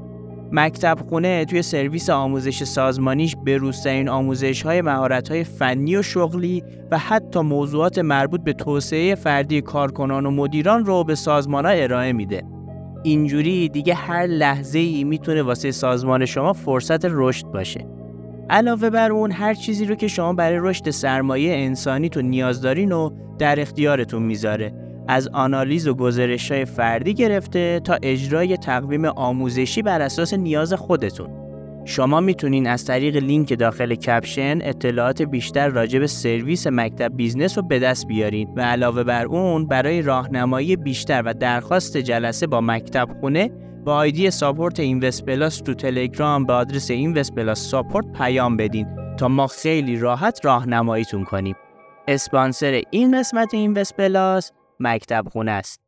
[0.51, 6.97] مکتب خونه توی سرویس آموزش سازمانیش بروزترین آموزش های مهارت های فنی و شغلی و
[6.97, 12.43] حتی موضوعات مربوط به توسعه فردی کارکنان و مدیران رو به سازمان ها ارائه میده.
[13.03, 17.87] اینجوری دیگه هر لحظه ای می‌تونه واسه سازمان شما فرصت رشد باشه.
[18.49, 22.91] علاوه بر اون هر چیزی رو که شما برای رشد سرمایه انسانی تو نیاز دارین
[22.91, 24.73] و در اختیارتون می‌ذاره.
[25.07, 31.29] از آنالیز و گزارش های فردی گرفته تا اجرای تقویم آموزشی بر اساس نیاز خودتون.
[31.85, 37.63] شما می‌تونین از طریق لینک داخل caption اطلاعات بیشتر راجع به سرویس مکتب بیزنس رو
[37.63, 43.07] به دست بیارین و علاوه بر اون برای راهنمایی بیشتر و درخواست جلسه با مکتب
[43.19, 43.51] خونه
[43.85, 48.87] با آیدی support اینوست پلاس تو تلگرام به آدرس اینوست پلاس support پیام بدین
[49.19, 51.55] تا ما خیلی راحت راهنماییتون کنیم.
[52.09, 55.81] اسپانسر این قسمت اینوست پلاس مکتب خونه است.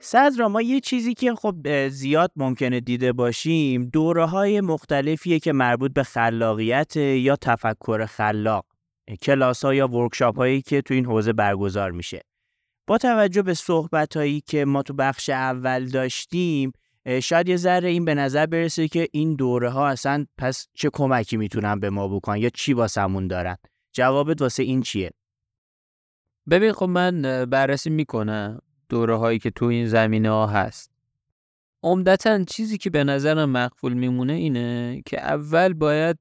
[0.00, 5.92] صدرا ما یه چیزی که خب زیاد ممکنه دیده باشیم دوره های مختلفیه که مربوط
[5.92, 8.66] به خلاقیت یا تفکر خلاق
[9.22, 12.20] کلاس ها یا ورکشاپ هایی که تو این حوزه برگزار میشه
[12.86, 16.72] با توجه به صحبت هایی که ما تو بخش اول داشتیم
[17.22, 21.36] شاید یه ذره این به نظر برسه که این دوره ها اصلا پس چه کمکی
[21.36, 23.56] می‌تونن به ما بکنن یا چی واسمون دارن؟
[23.92, 25.10] جوابت واسه این چیه؟
[26.50, 30.90] ببین خب من بررسی می‌کنم دوره هایی که تو این زمینه ها هست.
[31.82, 36.18] عمدتا چیزی که به نظرم مقبول میمونه اینه که اول باید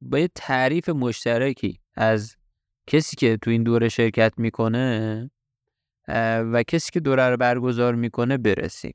[0.00, 2.36] باید تعریف مشترکی از
[2.86, 5.30] کسی که تو این دوره شرکت می‌کنه
[6.52, 8.94] و کسی که دوره رو برگزار می‌کنه برسیم.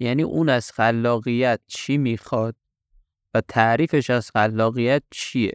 [0.00, 2.56] یعنی اون از خلاقیت چی می‌خواد
[3.34, 5.52] و تعریفش از خلاقیت چیه؟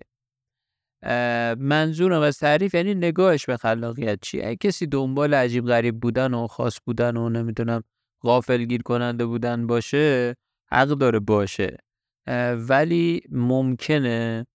[1.58, 6.47] منظورم از تعریف یعنی نگاهش به خلاقیت چیه؟ اگه کسی دنبال عجیب غریب بودن و
[6.47, 7.84] خاص بودن و نمی‌دونم
[8.21, 10.36] غافل گیر کننده بودن باشه
[10.71, 11.77] حق داره باشه.
[12.56, 14.45] ولی ممکنه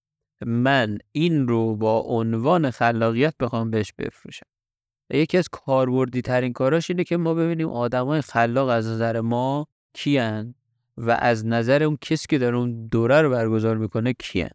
[0.47, 4.47] من این رو با عنوان خلاقیت بخوام بهش بفروشم.
[5.13, 10.55] یکی از کاربردی ترین کاراش اینه که ما ببینیم آدمای خلاق از نظر ما کیان
[10.97, 14.51] و از نظر اون کسی که در اون دوره رو برگزار می‌کنه کیان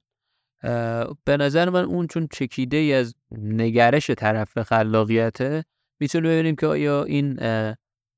[1.26, 5.64] به نظر من اون چون چکیده ای از نگرش طرف خلاقیته
[6.00, 7.40] می‌تونه ببینیم که آیا این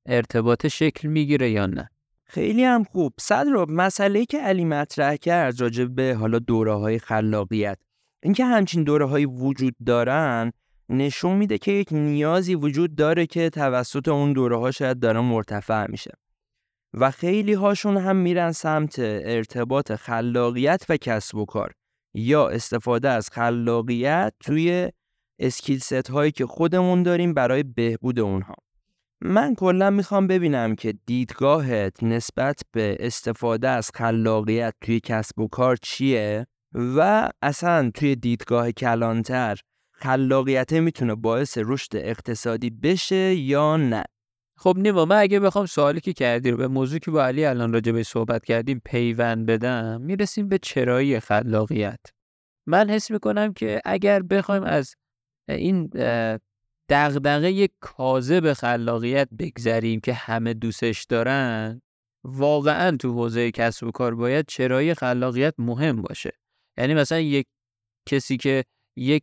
[0.06, 1.90] ارتباط شکل می‌گیره یا نه.
[2.28, 3.12] خیلی هم خوب.
[3.20, 7.78] صدر مسئله که علی مطرح کرد راجع به حالا دوره های خلاقیت
[8.22, 10.52] اینکه همچین دوره های وجود دارن
[10.88, 15.86] نشون میده که یک نیازی وجود داره که توسط اون دوره ها شاید داره مرتفع
[15.90, 16.10] میشه.
[16.94, 21.72] و خیلی هاشون هم میرن سمت ارتباط خلاقیت و کسب و کار.
[22.14, 24.90] یا استفاده از خلاقیت توی
[25.38, 28.54] اسکیل ست هایی که خودمون داریم برای بهبود اونها.
[29.20, 35.76] من کلا می‌خوام ببینم که دیدگاهت نسبت به استفاده از خلاقیت توی کسب و کار
[35.82, 39.58] چیه و اصلا توی دیدگاه کلانتر
[39.92, 44.04] خلاقیت می‌تونه باعث رشد اقتصادی بشه یا نه.
[44.58, 47.72] خب نیما من اگه بخوام سوالی که کردی رو به موضوعی که با علی الان
[47.72, 52.00] راجع به صحبت کردیم پیوند بدم می‌رسیم به چرایی خلاقیت.
[52.66, 54.94] من حس می‌کنم که اگر بخوایم از
[55.48, 55.90] این
[56.88, 61.80] دغدغه کاذب خلاقیت بگذریم که همه دوستش دارن
[62.24, 66.32] واقعا تو حوزه کسب و کار باید چرایی خلاقیت مهم باشه.
[66.78, 67.46] یعنی مثلا یک
[68.08, 68.64] کسی که
[68.96, 69.22] یک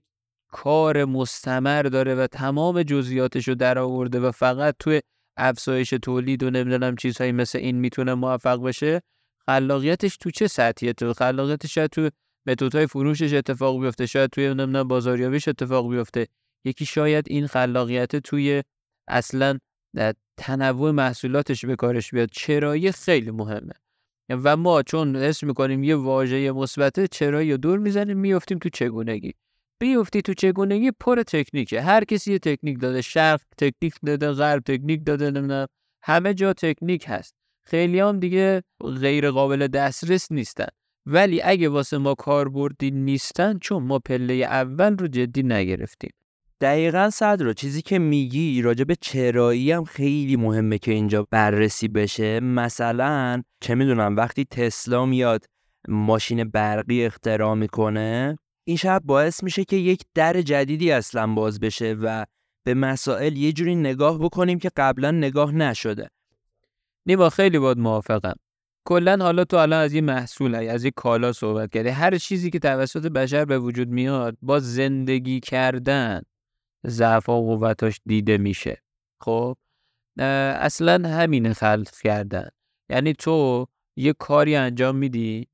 [0.52, 5.02] کار مستمر داره و تمام جزئیاتش رو در آورده و فقط توی
[5.38, 9.02] افزایش تولید و نمی‌دونم چیزهایی مثل این می‌تونه موفق بشه؟
[9.46, 12.10] خلاقیتش تو چه سطحیه تو؟ خلاقیتش تو
[12.48, 16.28] متدهای فروشش اتفاق بیفته شاید توی نمی‌دونم بازاریابیش اتفاق بیفته.
[16.65, 18.63] یکی شاید این خلاقیت توی
[19.08, 19.60] اصلا
[20.38, 22.30] تنوع محصولاتش به کارش بیاد.
[22.32, 23.74] چرایی خیلی مهمه.
[24.30, 29.34] و ما چون حس می‌کنیم یه واژه مثبت چرایی رو دور می‌زنیم میفتیم تو چگونگی.
[29.84, 31.82] بیفتی تو چگونگی پر تکنیکه.
[31.82, 35.67] هر کسی یه تکنیک داده شرق تکنیک داده غرب تکنیک داده نمی‌دونم
[36.04, 37.36] همه جا تکنیک هست.
[37.65, 38.63] خیلی هم دیگه
[39.02, 40.67] غیر قابل دسترس نیستن.
[41.06, 46.12] ولی اگه واسه ما کاربردی نیستن چون ما پله اول رو جدی نگرفتیم.
[46.62, 52.39] دقیقا صدر چیزی که میگی راجع به چرایی هم خیلی مهمه که اینجا بررسی بشه.
[52.39, 55.46] مثلا چه می‌دونم وقتی تسلا میاد
[55.88, 61.93] ماشین برقی اختراع می‌کنه این شب باعث میشه که یک در جدیدی اصلا باز بشه
[61.93, 62.26] و
[62.65, 66.10] به مسائل یه جوری نگاه بکنیم که قبلا نگاه نشده.
[67.06, 68.36] نیما خیلی باید موافقم.
[68.88, 71.89] کلا حالا تو الان از یه محصول از یه کالا صحبت کردی.
[71.89, 76.21] هر چیزی که توسط بشر به وجود میاد با زندگی کردن
[76.88, 78.82] ضعف و قوتاش دیده میشه.
[79.21, 79.58] خب؟
[80.17, 82.49] اصلا همین خلق کردن.
[82.89, 85.47] یعنی تو یه کاری انجام میدی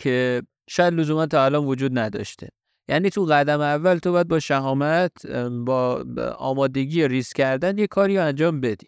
[0.00, 2.48] که شاید لزوما تا الان وجود نداشته.
[2.88, 5.26] یعنی تو قدم اول تو باید با شهامت
[5.64, 6.04] با
[6.38, 8.86] آمادگی ریسک کردن یه کاری رو انجام بدی.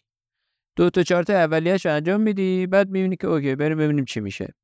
[0.77, 4.55] دو تا چهار تا اولیه‌اش انجام میدی بعد می‌بینی که اوکی بریم ببینیم چی میشه.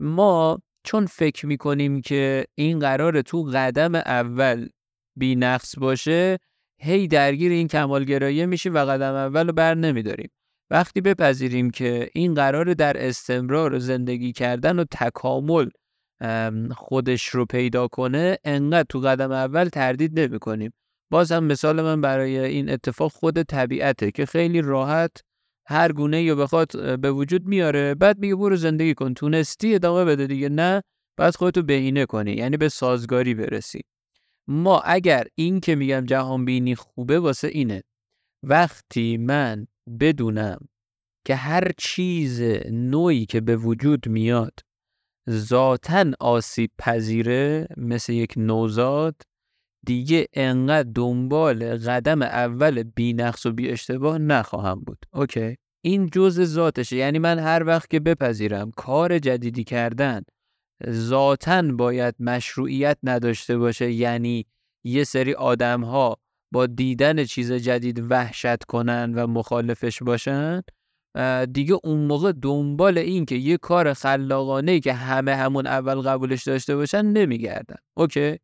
[0.00, 4.68] ما چون فکر می‌کنیم که این قرار تو قدم اول
[5.16, 6.38] بی نقص باشه
[6.80, 10.30] هی درگیر این کمالگرایی میشیم و قدم اول رو بر نمیداریم.
[10.70, 15.68] وقتی بپذیریم که این قرار در استمرار زندگی کردن و تکامل
[16.76, 20.72] خودش رو پیدا کنه انقدر تو قدم اول تردید نمی کنیم
[21.10, 25.10] باز هم مثال من برای این اتفاق خود طبیعته که خیلی راحت
[25.66, 30.26] هر گونه یا بخواد به وجود میاره بعد میگه برو زندگی کن تونستی ادامه بده
[30.26, 30.48] دیگه.
[30.48, 30.82] نه
[31.16, 33.80] بعد خودتو بهینه کنی یعنی به سازگاری برسی.
[34.48, 37.82] ما اگر این که میگم جهان بینی خوبه واسه اینه.
[38.42, 39.66] وقتی من
[40.00, 40.68] بدونم
[41.24, 44.60] که هر چیز نوعی که به وجود میاد
[45.30, 49.22] ذاتا آسیب پذیره مثل یک نوزاد
[49.86, 54.98] دیگه انقدر دنبال قدم اول بی نقص و بی اشتباه نخواهم بود.
[55.12, 55.56] اوکی.
[55.84, 56.96] این جز ذاتشه.
[56.96, 60.22] یعنی من هر وقت که بپذیرم کار جدیدی کردن
[60.90, 63.92] ذاتا باید مشروعیت نداشته باشه.
[63.92, 64.46] یعنی
[64.84, 66.16] یه سری آدم ها
[66.52, 70.62] با دیدن چیز جدید وحشت کنن و مخالفش باشن.
[71.52, 76.76] دیگه اون موقع دنبال این که یه کار خلاقانه که همه همون اول قبولش داشته
[76.76, 77.76] باشن نمیگردن.
[77.94, 78.38] اوکی؟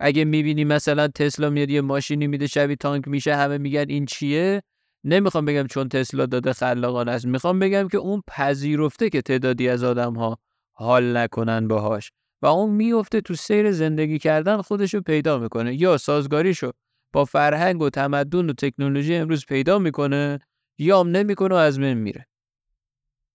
[0.00, 4.62] اگه می‌بینی مثلا تسلا میاد یه ماشینی میده شبیه تانک میشه همه میگن این چیه؟
[5.04, 7.26] نمی‌خوام بگم چون تسلا داده خلاقانه است.
[7.26, 10.38] می‌خوام بگم که اون پذیرفته که تعدادی از آدم ها
[10.72, 12.10] حال نکنن باهاش
[12.42, 15.74] و اون میفته تو سیر زندگی کردن خودشو پیدا می‌کنه.
[15.74, 16.70] یا سازگاریشو
[17.12, 20.38] با فرهنگ و تمدن و تکنولوژی امروز پیدا می‌کنه
[20.78, 22.26] یا هم نمی‌کنه از من میره.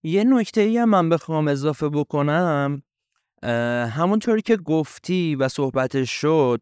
[0.02, 2.82] یه نکته ای هم من بخوام اضافه بکنم
[3.90, 6.60] همونطوری که گفتی و صحبتش شد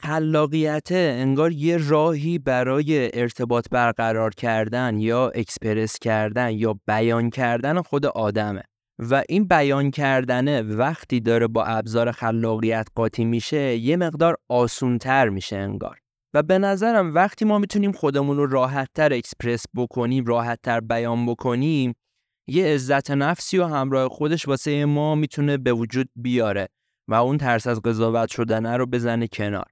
[0.00, 8.06] خلاقیت انگار یه راهی برای ارتباط برقرار کردن یا اکسپرس کردن یا بیان کردن خود
[8.06, 8.62] آدمه.
[8.98, 15.56] و این بیان کردنه وقتی داره با ابزار خلاقیت قاطی میشه یه مقدار آسونتر میشه
[15.56, 15.98] انگار.
[16.34, 21.94] و به نظرم وقتی ما می‌تونیم خودمون رو راحتتر اکسپرس بکنیم راحتتر بیان بکنیم
[22.46, 26.68] یه عزت نفسی و همراه خودش واسه ما می‌تونه به وجود بیاره
[27.08, 29.66] و اون ترس از قضاوت شدنه رو بزنه کنار.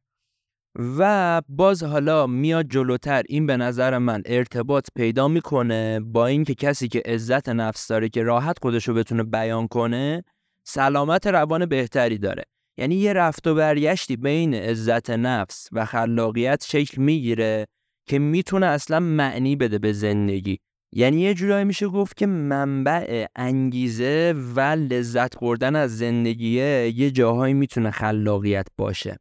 [0.99, 6.89] و باز حالا میاد جلوتر این به نظر من ارتباط پیدا می‌کنه با اینکه کسی
[6.89, 10.25] که عزت نفس داره که راحت خودش رو بتونه بیان کنه
[10.65, 12.45] سلامت روان بهتری داره.
[12.79, 17.67] یعنی یه رفت و برگشتی بین عزت نفس و خلاقیت شکل می‌گیره
[18.09, 20.59] که می‌تونه اصلا معنی بده به زندگی.
[20.95, 27.55] یعنی یه جورایی میشه گفت که منبع انگیزه و لذت بردن از زندگیه یه جاهایی
[27.55, 29.17] می‌تونه خلاقیت باشه.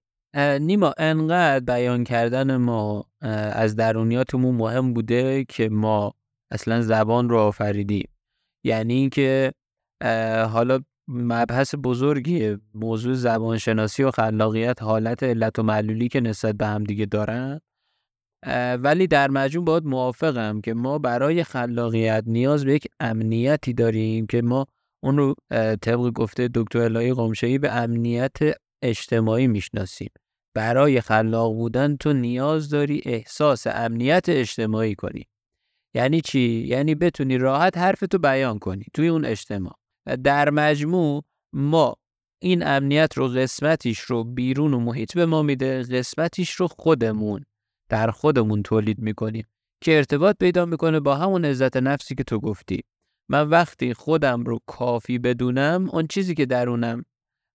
[0.60, 3.06] نیما انقدر بیان کردن ما
[3.52, 6.14] از درونیاتمون مهم بوده که ما
[6.52, 8.10] اصلا زبان رو آفریدیم.
[8.66, 9.52] یعنی اینکه
[10.52, 12.60] حالا مبحث بزرگیه.
[12.74, 17.62] موضوع زبانشناسی و خلاقیت حالت علت و معلولی که نسبت به هم دیگه دارن.
[18.80, 24.42] ولی در مجموع باید موافقم که ما برای خلاقیت نیاز به یک امنیتی داریم که
[24.42, 24.68] ما
[25.04, 25.36] اون رو
[25.82, 28.38] طبق گفته دکتر الهی قمشهی به امنیت
[28.82, 30.10] اجتماعی می‌شناسیم.
[30.54, 35.28] برای خلاق بودن تو نیاز داری احساس امنیت اجتماعی کنی.
[35.94, 39.74] یعنی چی؟ یعنی بتونی راحت حرفتو بیان کنی توی اون اجتماع.
[40.24, 41.96] در مجموع ما
[42.42, 47.46] این امنیت رو قسمتیش رو بیرون و محیط به ما میده قسمتیش رو خودمون
[47.90, 49.48] در خودمون تولید می‌کنیم
[49.84, 52.84] که ارتباط پیدا می‌کنه با همون عزت نفسی که تو گفتی.
[53.30, 57.06] من وقتی خودم رو کافی بدونم اون چیزی که درونم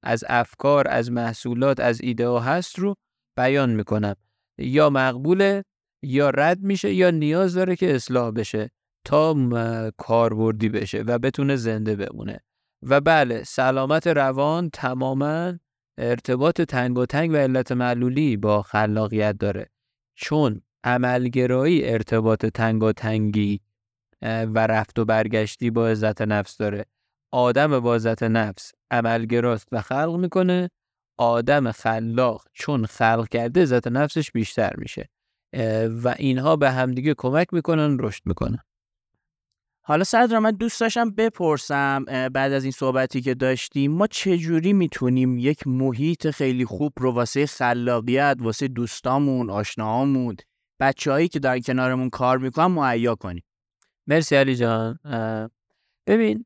[0.03, 2.95] از افکار از محصولات از ایده ها هست رو
[3.37, 4.15] بیان می‌کنم.
[4.59, 5.65] یا مقبوله
[6.03, 8.71] یا رد میشه یا نیاز داره که اصلاح بشه.
[9.05, 12.41] تا کاربردی بشه و بتونه زنده بمونه.
[12.83, 15.53] و بله سلامت روان تماما
[15.99, 19.71] ارتباط تنگ و تنگ و علت معلولی با خلاقیت داره.
[20.15, 23.61] چون عملگرایی ارتباط تنگاتنگی
[24.23, 26.87] و رفت و برگشتی با عزت نفس داره.
[27.33, 30.71] آدم با عزت نفس عملگراست و خلق می‌کنه.
[31.19, 35.09] آدم خلاق چون خلق کرده عزت نفسش بیشتر میشه.
[36.03, 38.59] و اینها به همدیگه کمک می‌کنن رشد می‌کنن.
[39.91, 45.39] حالا صدر من دوست داشتم بپرسم بعد از این صحبتی که داشتیم ما چجوری می‌تونیم
[45.39, 50.37] یک محیط خیلی خوب رو واسه خلاقیت واسه دوستامون آشناهامون
[50.81, 53.43] بچههایی که در کنارمون کار می‌کنن مهیا کنیم؟
[54.07, 54.99] مرسی علی جان.
[56.07, 56.45] ببین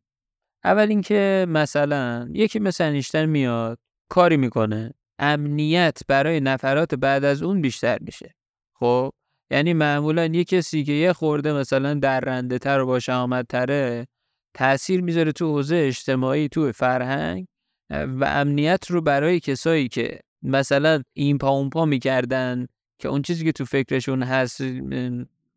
[0.64, 3.78] اول اینکه مثلا یکی مثل انیشتن میاد
[4.08, 8.34] کاری می‌کنه امنیت برای نفرات بعد از اون بیشتر میشه.
[8.74, 9.12] خب؟
[9.50, 14.06] یعنی معمولا یه کسی که یه خورده مثلا درنده تر و با تره
[14.54, 17.46] تاثیر می‌ذاره تو حوزه اجتماعی تو فرهنگ
[17.90, 22.66] و امنیت رو برای کسایی که مثلا این پا اون پا می‌کردن
[22.98, 24.62] که اون چیزی که تو فکرشون هست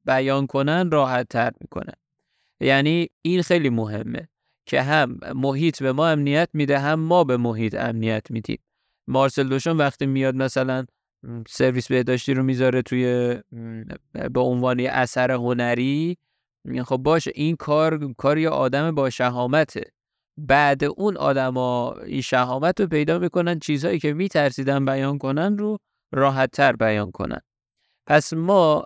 [0.06, 1.52] بیان کنن راحت تر
[2.60, 4.28] یعنی این خیلی مهمه
[4.66, 8.60] که هم محیط به ما امنیت میده هم ما به محیط امنیت میدیم.
[9.08, 10.86] مارسل دوشون وقتی میاد مثلا
[11.48, 13.36] سرویس بهداشتی رو می‌ذاره توی
[14.32, 16.18] به عنوان اثر هنری.
[16.86, 19.82] خب باشه این کار کار یه آدم با شهامته.
[20.38, 25.78] بعد اون آدما این شهامت رو پیدا می‌کنن چیزهایی که میترسیدن بیان کنن رو
[26.12, 27.42] راحت تر بیان کنن.
[28.08, 28.84] پس ما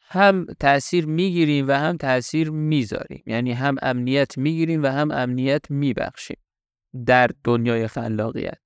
[0.00, 3.22] هم تاثیر می‌گیریم و هم تاثیر می‌ذاریم.
[3.26, 6.38] یعنی هم امنیت می‌گیریم و هم امنیت میبخشیم
[7.06, 8.58] در دنیای خلاقیت.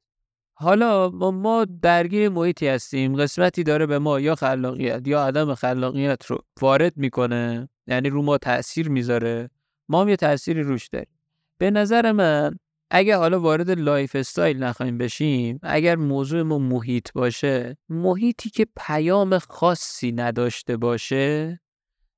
[0.61, 3.17] حالا ما درگیر محیطی هستیم.
[3.17, 7.69] قسمتی داره به ما یا خلاقیت یا عدم خلاقیت رو وارد می‌کنه.
[7.87, 9.51] یعنی رو ما تاثیر می‌ذاره.
[9.89, 11.19] ما هم یه تأثیری روش داریم.
[11.59, 12.59] به نظر من
[12.91, 20.13] اگه حالا وارد lifestyle نخواهیم بشیم اگر موضوع ما محیط باشه محیطی که پیام خاصی
[20.13, 21.61] نداشته باشه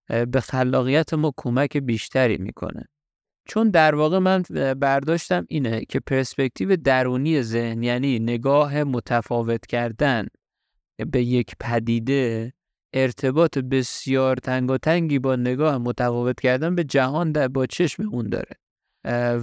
[0.09, 2.89] به خلاقیت ما کمک بیشتری می‌کنه.
[3.49, 4.43] چون در واقع من
[4.81, 10.27] برداشتم اینه که پرسپکتیو درونی ذهن یعنی نگاه متفاوت کردن
[11.11, 12.53] به یک پدیده
[12.95, 14.37] ارتباط بسیار
[14.83, 18.57] تنگی با نگاه متفاوت کردن به جهان در با چشممون داره.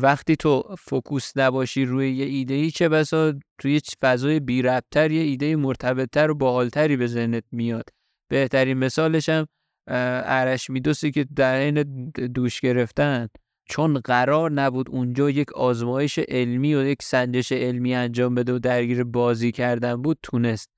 [0.02, 5.22] وقتی تو focus نباشی روی یه ایده ای چه بسا توی فضای بی ربط‌تر یه
[5.22, 7.90] ایده مرتبطتر و باحالتری به ذهنت میاد.
[8.28, 9.48] بهترین مثالش هم
[9.88, 13.28] ارش میدوسی که در این دوش گرفتن
[13.70, 19.04] چون قرار نبود اونجا یک آزمایش علمی و یک سنجش علمی انجام بده و درگیر
[19.04, 20.70] بازی کردن بود تونست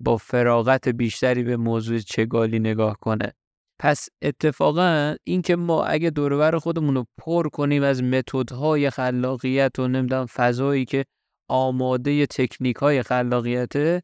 [0.00, 3.32] با فراغت بیشتری به موضوع چگالی نگاه کنه.
[3.78, 10.26] پس اتفاقا اینکه ما اگه دورور خودمون رو پر کنیم از متدهای خلاقیت و نمی‌دونم
[10.26, 11.04] فضایی که
[11.48, 14.02] آماده تکنیک های خلاقیته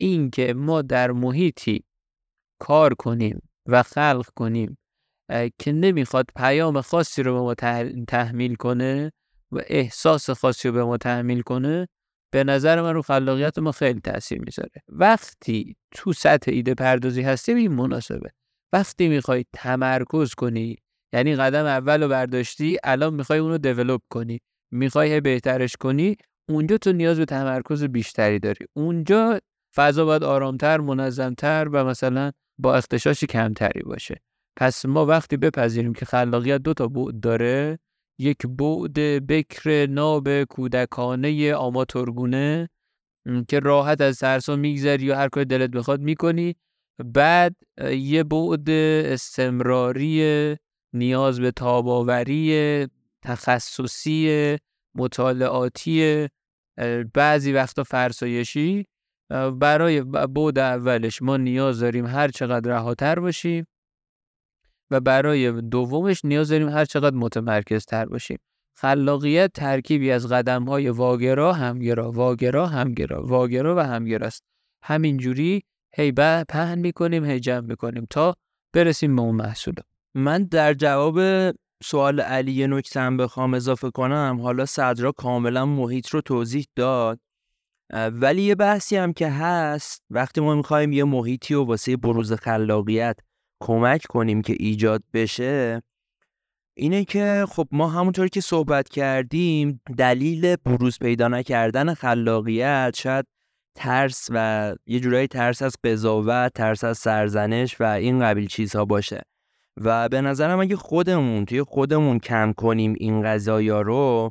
[0.00, 1.84] این که ما در محیطی
[2.58, 4.78] کار کنیم و خلق کنیم
[5.58, 7.54] که نمی‌خواد پیام خاصی رو به ما
[8.08, 9.12] تحمیل کنه
[9.52, 11.88] و احساس خاصی رو به ما تحمیل کنه
[12.32, 14.82] به نظر من رو خلاقیت ما خیلی تاثیر می‌ذاره.
[14.88, 18.30] وقتی تو سطح ایده پردازی هستی این مناسبه.
[18.72, 20.76] وقتی می‌خوای تمرکز کنی
[21.12, 24.40] یعنی قدم اول رو برداشتی الان می‌خوای اونو دیولوب کنی.
[24.72, 26.16] می‌خوای بهترش کنی
[26.48, 28.66] اونجا تو نیاز به تمرکز بیشتری داری.
[28.76, 29.40] اونجا
[29.74, 34.20] فضا باید آرامتر منظمتر و مثلا با اختشاش کمتری باشه.
[34.56, 37.78] پس ما وقتی بپذیریم که خلاقیت دو تا بعد داره
[38.20, 38.94] یک بعد
[39.28, 42.68] بکر ناب کودکانه آماتورگونه
[43.48, 46.54] که راحت از ترسا میگذری یا هر کاری دلت بخواد می‌کنی.
[47.04, 47.56] بعد
[47.92, 50.56] یه بعد استمراری
[50.92, 52.86] نیاز به تاباوری
[53.22, 54.56] تخصصی
[54.94, 56.28] مطالعاتی
[57.14, 58.86] بعضی وقتا فرسایشی.
[59.58, 63.66] برای بعد اولش ما نیاز داریم هر چقدر رهاتر باشیم.
[64.90, 68.38] و برای دومش نیاز داریم هر چقدر متمرکز تر باشیم.
[68.78, 74.42] خلاقیت ترکیبی از قدم های واگرا همگرا واگرا همگرا واگرا و همگراست
[74.84, 75.62] همینجوری
[75.94, 76.12] هی
[76.48, 78.34] پهن می‌کنیم هی جمع می‌کنیم تا
[78.74, 79.74] برسیم به اون محصول.
[80.14, 81.20] من در جواب
[81.84, 84.38] سوال علی یه نکتم بخوام اضافه کنم.
[84.42, 87.20] حالا صدرا کاملا محیط رو توضیح داد.
[87.92, 93.16] ولی یه بحثی هم که هست وقتی ما می‌خوایم یه محیطی و واسه بروز خلاقیت
[93.60, 95.82] کمک کنیم که ایجاد بشه
[96.74, 103.26] اینه که خب ما همونطور که صحبت کردیم دلیل بروز پیدا نکردن خلاقیت شاید
[103.74, 109.22] ترس و یه جورایی ترس از قضاوت ترس از سرزنش و این قبیل چیزها باشه.
[109.76, 114.30] و به نظرم اگه خودمون توی خودمون کم کنیم این قضایا رو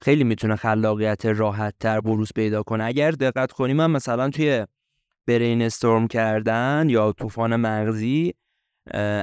[0.00, 2.84] خیلی می‌تونه خلاقیت راحت تر بروز پیدا کنه.
[2.84, 4.66] اگر دقت کنیم من مثلا توی
[5.26, 8.34] برین استورم کردن یا طوفان مغزی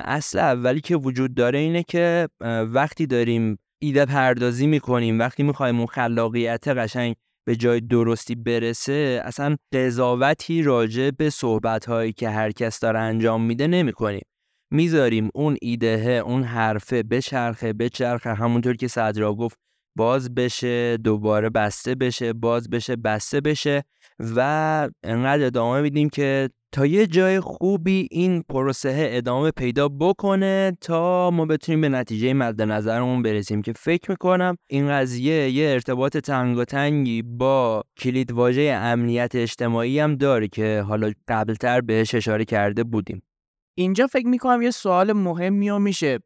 [0.06, 2.28] اصل اولی که وجود داره اینه که
[2.72, 7.16] وقتی داریم ایده پردازی می‌کنیم وقتی می‌خوایم اون خلاقیت قشنگ
[7.48, 13.46] به جای درستی برسه اصلا قضاوتی راجع به صحبت هایی که هر کس داره انجام
[13.46, 14.22] میده نمی‌کنیم.
[14.72, 19.58] می‌ذاریم اون ایده اون حرفه بچرخه بچرخه همونطور که صدرا گفت
[20.00, 23.84] باز بشه دوباره بسته بشه باز بشه بسته بشه
[24.36, 31.32] و انقدر ادامه میدیم که تا یه جای خوبی این پروسه ادامه پیدا بکنه تا
[31.32, 37.22] ما بتونیم به نتیجه مد نظرمون برسیم که فکر می‌کنم این قضیه یه ارتباط تنگی
[37.22, 43.22] با کلید واژه امنیت اجتماعی هم داره که حالا قبلتر بهش اشاره کرده بودیم.
[43.78, 46.20] اینجا فکر می‌کنم یه سوال مهمی میشه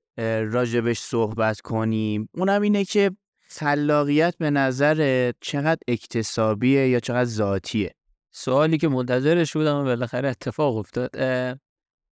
[0.51, 2.30] راجبش صحبت کنیم.
[2.34, 3.11] اونم اینه که
[3.60, 7.95] خلاقیت به نظر چقدر اکتسابیه یا چقدر ذاتیه؟
[8.32, 11.12] سوالی که منتظرش بودم و بالاخره اتفاق افتاد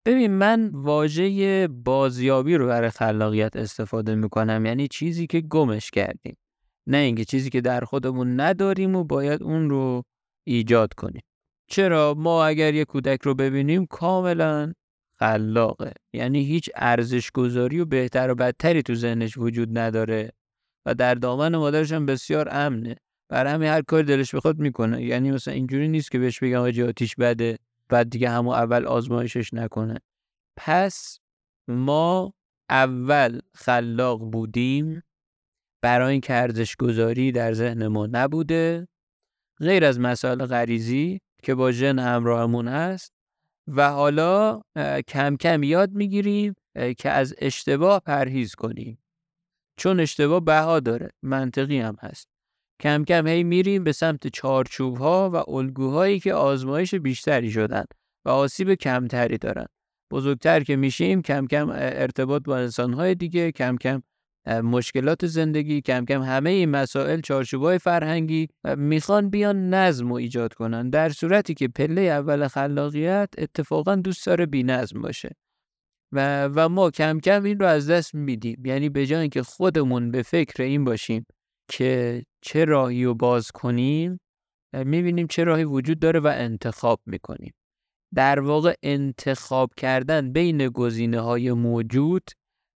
[0.05, 6.37] ببین من واژه بازیابی رو برای خلاقیت استفاده می‌کنم یعنی چیزی که گمش کردیم.
[6.87, 10.03] نه اینکه چیزی که در خودمون نداریم و باید اون رو
[10.47, 11.21] ایجاد کنیم.
[11.67, 14.73] چرا؟ ما اگر یه کودک رو ببینیم کاملا
[15.19, 15.93] خلاقه.
[16.13, 20.31] یعنی هیچ ارزش گذاری و بهتر و بدتری تو ذهنش وجود نداره.
[20.85, 22.95] و در دامن مادرش هم بسیار امنه.
[23.29, 25.03] برای همین هر کاری دلش بخواد می‌کنه.
[25.03, 27.59] یعنی مثلا اینجوری نیست که بهش بگم آجی آتیش بده
[27.89, 29.99] بعد دیگه همون اول آزمایشش نکنه.
[30.57, 31.19] پس
[31.67, 32.33] ما
[32.69, 35.03] اول خلاق بودیم.
[35.81, 38.87] برای این ارزش گذاری در ذهن ما نبوده.
[39.59, 43.13] غیر از مسائل غریزی که با ژن همراهمون هست.
[43.67, 44.61] و حالا
[45.07, 46.55] کم کم یاد می‌گیریم
[46.97, 48.97] که از اشتباه پرهیز کنیم.
[49.79, 51.09] چون اشتباه بها داره.
[51.23, 52.27] منطقی هم هست.
[52.81, 57.85] کم کم هی میریم به سمت چارچوب ها و الگوهایی که آزمایش بیشتری شدن
[58.25, 59.65] و آسیب کمتری دارن.
[60.11, 64.01] بزرگتر که میشیم کم کم ارتباط با انسانهای دیگه کم کم
[64.47, 67.21] مشکلات زندگی کم کم همه این مسائل
[67.53, 70.89] های فرهنگی می‌خوان بیان نظم و ایجاد کنن.
[70.89, 75.35] در صورتی که پله اول خلاقیت اتفاقا دوست داره بی نظم باشه.
[76.11, 78.65] و, و ما کم کم این رو از دست میدیم.
[78.65, 81.25] یعنی به جای اینکه خودمون به فکر این باشیم
[81.69, 84.19] که چه راهی رو باز کنیم
[84.73, 87.53] می‌بینیم چه راهی وجود داره و انتخاب می‌کنیم.
[88.15, 92.23] در واقع انتخاب کردن بین گزینه های موجود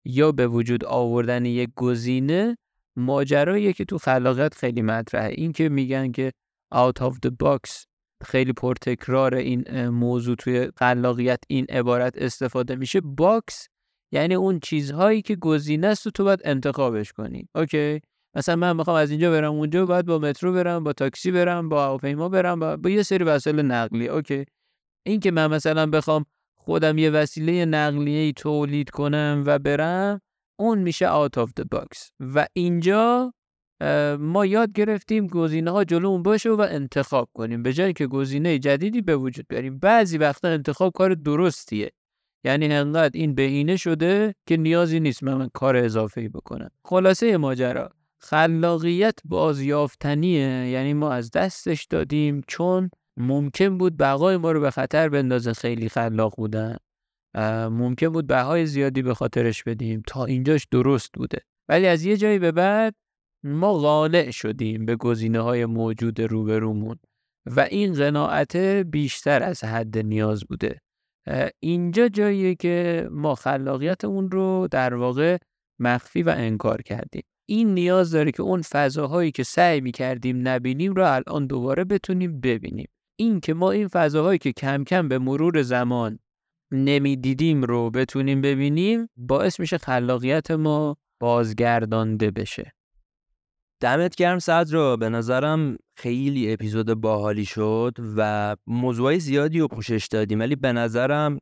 [0.05, 2.57] یا به وجود آوردن یک گزینه
[2.97, 5.33] ماجراییه که تو خلاقیت خیلی مطرحه.
[5.37, 6.31] این که میگن که
[6.75, 7.85] out of the box
[8.23, 13.01] خیلی پرتکرار این موضوع توی خلاقیت این عبارت استفاده میشه.
[13.01, 13.67] box
[14.11, 17.47] یعنی اون چیزهایی که گزینه است تو باید انتخابش کنی.
[17.55, 18.01] okay؟
[18.35, 21.85] مثلا من می‌خوام از اینجا برم اونجا باید با مترو برم با تاکسی برم با
[21.85, 24.45] هواپیما برم با, با یه سری وسایل نقلیه okay؟
[25.05, 26.25] این که من مثلا بخوام
[26.57, 30.21] خودم یه وسیله نقلیه تولید کنم و برم
[30.59, 32.09] اون میشه out of the box.
[32.19, 33.33] و اینجا
[34.19, 37.63] ما یاد گرفتیم گزینه ها جلو باشه و انتخاب کنیم.
[37.63, 39.79] به جایی که گزینه جدیدی به وجود بیاریم.
[39.79, 41.91] بعضی وقتا انتخاب کار درستیه.
[42.45, 46.69] یعنی انقدر این بهینه شده که نیازی نیست من, من کار اضافه ای بکنم.
[46.85, 50.69] خلاصه ماجرا خلاقیت بازیافتنیه.
[50.69, 55.53] یعنی ما از دستش دادیم چون ممکن بود بقای ما رو به خطر بندازه.
[55.53, 56.77] خیلی خلاق بودن.
[57.71, 60.03] ممکن بود بهای زیادی به خاطرش بدیم.
[60.07, 61.39] تا اینجاش درست بوده.
[61.69, 62.95] ولی از یه جایی به بعد
[63.43, 66.99] ما قانع شدیم به گزینه های موجود روبرومون
[67.45, 70.79] و این قناعت بیشتر از حد نیاز بوده.
[71.59, 75.37] اینجا جاییه که ما خلاقیتمون رو در واقع
[75.79, 77.23] مخفی و انکار کردیم.
[77.49, 82.39] این نیاز داره که اون فضاهایی که سعی می کردیم نبینیم رو الان دوباره بتونیم
[82.41, 82.87] ببینیم.
[83.19, 86.19] این که ما این فضاهایی که کم کم به مرور زمان
[86.71, 92.71] نمی‌دیدیم رو بتونیم ببینیم باعث میشه خلاقیت ما بازگردانده بشه.
[93.83, 100.39] دمت گرم صدر به نظرم خیلی اپیزود باحالی شد و موضوعی زیادی رو پوشش دادیم
[100.39, 101.39] ولی به نظرم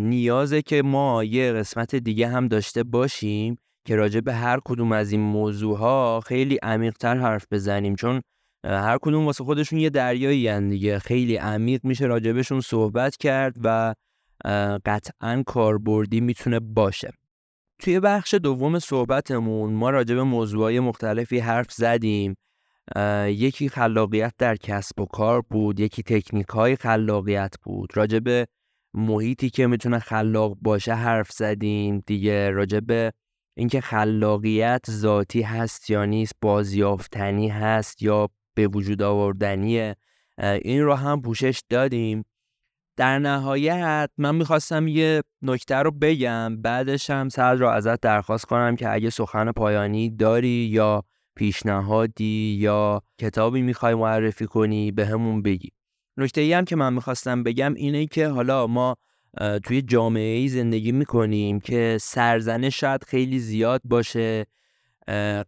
[0.00, 5.12] نیازه که ما یه قسمت دیگه هم داشته باشیم که راجع به هر کدوم از
[5.12, 7.94] این موضوع ها خیلی عمیقتر حرف بزنیم.
[7.94, 8.20] چون
[8.64, 10.98] هر کدوم واسه خودشون یه دریایی دیگه.
[10.98, 13.94] خیلی عمیق میشه راجبشون صحبت کرد و
[14.86, 17.12] قطعا کاربردی می‌تونه باشه.
[17.78, 22.36] توی بخش دوم صحبتمون ما راجع به موضوعهای مختلفی حرف زدیم.
[23.26, 27.96] یکی خلاقیت در کسب و کار بود یکی تکنیک های خلاقیت بود.
[27.96, 28.46] راجع به
[28.94, 32.02] محیطی که می‌تونه خلاق باشه حرف زدیم.
[32.06, 33.12] دیگه راجع به
[33.56, 39.96] اینکه خلاقیت ذاتی هست یا نیست بازیافتنی هست یا به وجود آوردنیه
[40.62, 42.24] این رو هم پوشش دادیم.
[42.96, 48.76] در نهایت من می‌خواستم یه نکته رو بگم بعدش هم سعد رو ازت درخواست کنم
[48.76, 51.02] که اگه سخن پایانی داری یا
[51.36, 55.70] پیشنهادی یا کتابی می‌خوای معرفی کنی به همون بگی.
[56.16, 58.96] نکته ای هم که من می‌خواستم بگم اینه که حالا ما
[59.64, 64.46] توی جامعه ای زندگی می‌کنیم که سرزنش شاید خیلی زیاد باشه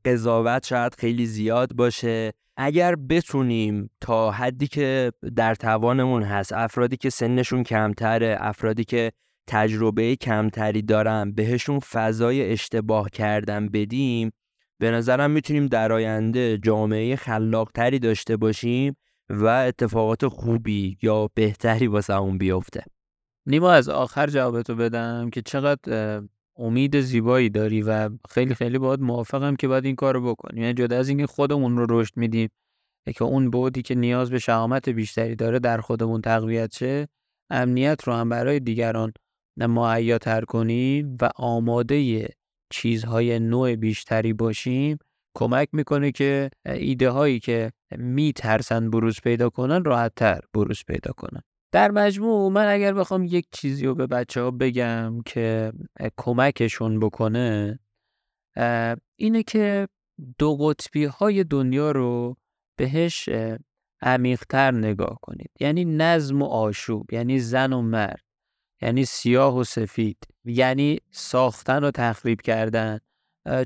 [0.05, 2.33] قضاوت شاید خیلی زیاد باشه.
[2.61, 9.13] اگر بتونیم تا حدی که در توانمون هست افرادی که سنشون کمتره افرادی که
[9.47, 14.31] تجربه کمتری دارن بهشون فضای اشتباه کردن بدیم
[14.79, 18.97] به نظرم می‌تونیم در آینده جامعه خلاقتری داشته باشیم
[19.31, 22.83] و اتفاقات خوبی یا بهتری واسه اون بیفته.
[23.47, 26.23] نیما از آخر جوابتو بدم که چقدر
[26.59, 30.75] امید زیبایی داری و خیلی خیلی باید موافقم که باید این کار رو بکنیم یعنی
[30.75, 32.49] جدا از اینکه خودمون رو رشد میدیم
[33.15, 37.09] که اون بودی که نیاز به شهامت بیشتری داره در خودمون تقویت شه
[37.51, 39.13] امنیت رو هم برای دیگران
[40.21, 42.29] تر کنیم و آماده
[42.71, 44.99] چیزهای نوع بیشتری باشیم
[45.37, 51.43] کمک می‌کنه که ایده هایی که میترسن بروز پیدا کنن راحت تر بروز پیدا کنن.
[51.73, 55.73] در مجموع من اگر بخوام یک چیزی رو به بچه ها بگم که
[56.17, 57.79] کمکشون بکنه
[59.17, 59.89] اینه که
[60.39, 62.37] دو قطبی های دنیا رو
[62.77, 63.29] بهش
[64.03, 65.51] عمیقتر نگاه کنید.
[65.61, 68.25] یعنی نظم و آشوب یعنی زن و مرد
[68.83, 72.99] یعنی سیاه و سفید یعنی ساختن و تخریب کردن.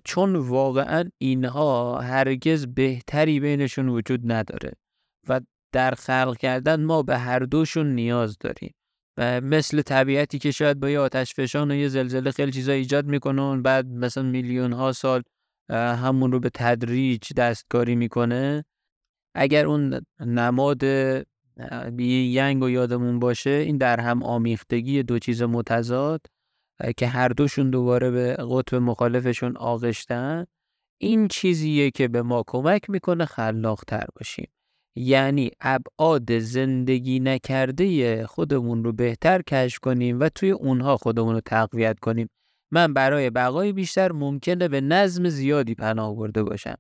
[0.05, 4.73] چون واقعا اینها هرگز بهتری بینشون وجود نداره.
[5.29, 5.41] و
[5.73, 8.75] در خلق کردن ما به هر دوشون نیاز داریم
[9.17, 13.07] و مثل طبیعتی که شاید با یه آتش فشان و یه زلزله خیلی چیزا ایجاد
[13.07, 15.23] می‌کنه بعد مثلا میلیون ها سال
[15.71, 18.65] همون رو به تدریج دستکاری می‌کنه.
[19.35, 20.83] اگر اون نماد
[21.99, 26.21] ینگ و یادمون باشه این در هم آمیختگی دو چیز متضاد
[26.97, 30.45] که هر دوشون دوباره به قطب مخالفشون آغشتن
[31.01, 34.51] این چیزیه که به ما کمک می‌کنه خلاقتر باشیم.
[34.95, 41.99] یعنی ابعاد زندگی نکرده خودمون رو بهتر کشف کنیم و توی اونها خودمون رو تقویت
[41.99, 42.29] کنیم.
[42.71, 46.75] من برای بقای بیشتر ممکنه به نظم زیادی پناه برده باشم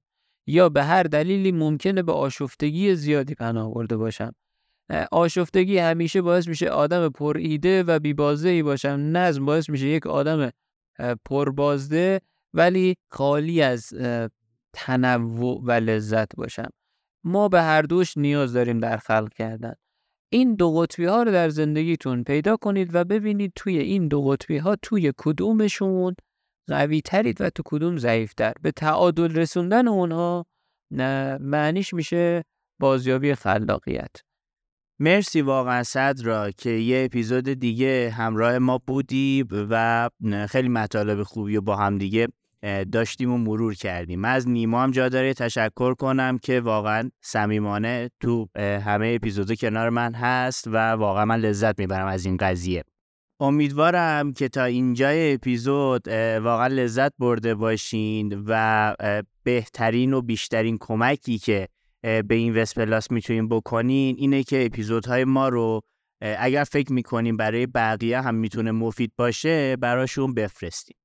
[0.47, 4.33] یا به هر دلیلی ممکنه به آشفتگی زیادی پناه برده باشم.
[5.13, 9.11] آشفتگی همیشه باعث میشه آدم پر ایده و بیبازه ای باشم.
[9.13, 10.51] نظم باعث میشه یک آدم
[11.25, 12.21] پربازده
[12.55, 13.93] ولی خالی از
[14.73, 16.69] تنوع و لذت باشم.
[17.25, 19.75] ما به هر دوش نیاز داریم در خلق کردن.
[20.33, 24.59] این دو قطبی ها رو در زندگیتون پیدا کنید و ببینید توی این دو قطبی
[24.59, 26.15] ها توی کدومشون
[26.69, 28.53] قوی ترید و تو کدوم ضعیفتر.
[28.63, 30.47] به تعادل رسوندن اونها
[31.41, 32.45] معنیش میشه
[32.81, 34.17] بازیابی خلاقیت.
[35.01, 40.11] مرسی واقعا صدرا که یه اپیزود دیگه همراه ما بودی و
[40.49, 42.29] خیلی مطالب خوبی و با هم دیگه
[42.93, 44.21] داشتیم و مرور کردیم.
[44.21, 45.35] من از نیما هم جا داره.
[45.35, 51.79] تشکر کنم که واقعا صمیمانه تو همه اپیزود کنار من هست و واقعا من لذت
[51.79, 52.85] می‌برم از این قضیه.
[53.41, 56.09] امیدوارم که تا اینجای اپیزود
[56.43, 58.95] واقعا لذت برده باشین و
[59.43, 61.69] بهترین و بیشترین کمکی که
[62.03, 65.81] به این وسپلاس می‌تونیم بکنین اینه که اپیزودهای ما رو
[66.21, 70.97] اگر فکر می‌کنیم برای بقیه هم می‌تونه مفید باشه براشون بفرستیم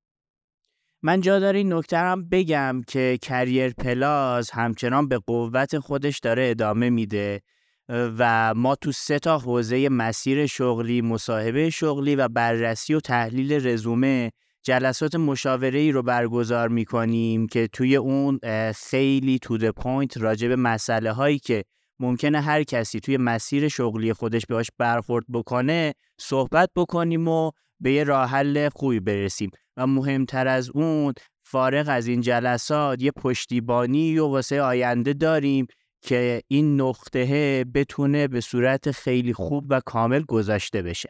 [1.08, 6.48] من جا داره این نکته هم بگم که Career Plus همچنان به قوت خودش داره
[6.50, 7.42] ادامه میده
[7.90, 14.32] و ما تو سه تا حوزه مسیر شغلی، مصاحبه شغلی و بررسی و تحلیل رزومه
[14.64, 18.40] جلسات مشاوره ای رو برگزار می کنیم که توی اون
[18.76, 21.64] خیلی to the point راجع به مسئله هایی که
[22.00, 28.04] ممکنه هر کسی توی مسیر شغلی خودش بهش برخورد بکنه صحبت بکنیم و به یه
[28.04, 29.52] راه حل خوبی برسیم.
[29.78, 31.14] و مهمتر از اون
[31.44, 35.68] فارغ از این جلسات یه پشتیبانی و واسه آینده داریم
[36.02, 41.10] که این نقطه بتونه به صورت خیلی خوب و کامل گذاشته بشه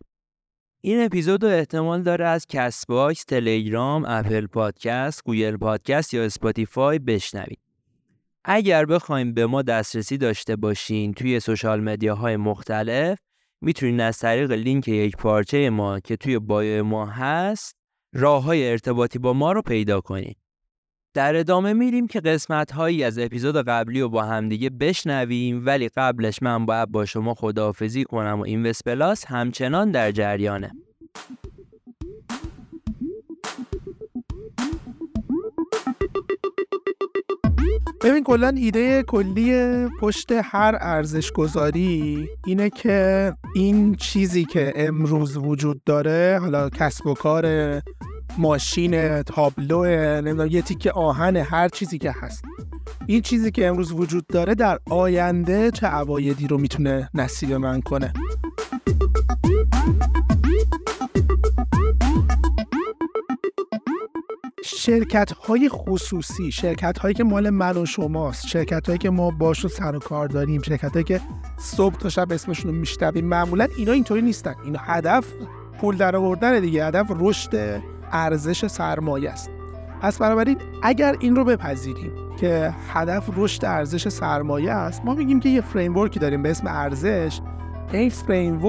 [0.82, 7.59] این اپیزود رو احتمال داره از Castbox، تلگرام، Apple Podcast، Google Podcast یا Spotify بشنوید.
[8.45, 13.20] اگر بخوایم به ما دسترسی داشته باشین توی سوشال مدیاهای مختلف
[13.61, 17.76] می‌تونین از طریق لینک یک پارچه ما که توی بایو ما هست
[18.18, 20.38] راه های ارتباطی با ما رو پیدا کنید.
[21.13, 26.41] در ادامه میریم که قسمت هایی از اپیزود قبلی رو با همدیگه بشنویم ولی قبلش
[26.41, 30.72] من باید با شما خداحافظی کنم و این پلاس همچنان در جریانه
[38.04, 39.54] ببین کلا ایده کلی
[40.00, 47.14] پشت هر ارزش گذاری اینه که این چیزی که امروز وجود داره حالا کسب و
[47.14, 47.45] کار
[48.38, 49.86] ماشین تابلو
[50.22, 52.43] نمی‌دونم یه تیکه آهن هر چیزی که هست.
[53.06, 58.14] این چیزی که امروز وجود داره در آینده چه عوایدی رو می‌تونه نصیب من کنه؟
[64.88, 69.72] شرکت های خصوصی شرکت هایی که مال من و شماست شرکت هایی که ما باشون
[69.72, 71.22] سر و کار داریم شرکت هایی که
[71.58, 74.56] صبح تا شب اسمشون رو میشنویم معمولا اینا اینطوری نیستن.
[74.66, 75.26] این هدف
[75.82, 77.82] پول در آوردن دیگه هدف رشد
[78.12, 79.50] ارزش سرمایه است.
[80.02, 85.50] پس بنابراین اگر این رو بپذیریم که هدف رشد ارزش سرمایه است ما میگیم که
[85.50, 87.40] یه فریم داریم به اسم ارزش.
[87.94, 88.60] این فریم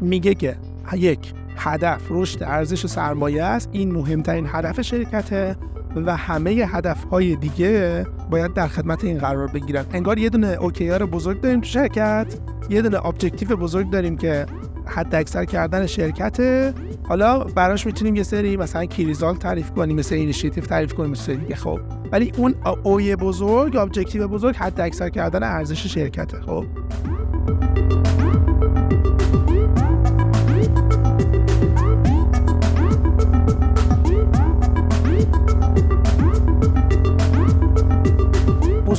[0.00, 0.56] میگه که
[0.92, 3.68] یک هدف رشد ارزش سرمایه است.
[3.72, 5.56] این مهمترین هدف شرکته
[5.96, 9.84] و همه هدف های دیگه باید در خدمت این قرار بگیرن.
[9.92, 12.34] انگار یه دونه OKR بزرگ داریم تو شرکت
[12.70, 14.46] یه دونه objective بزرگ داریم که
[14.86, 16.74] حد اکثر کردن شرکته.
[17.08, 21.34] حالا براش می‌تونیم یه سری مثلا key result تعریف کنیم مثل اینیشیتیو تعریف کنیم مثل
[21.34, 21.54] دیگه.
[21.54, 21.80] خب
[22.12, 26.40] ولی اون O ی بزرگ objective بزرگ حد اکثر کردن ارزش شرکته.
[26.40, 26.64] خب.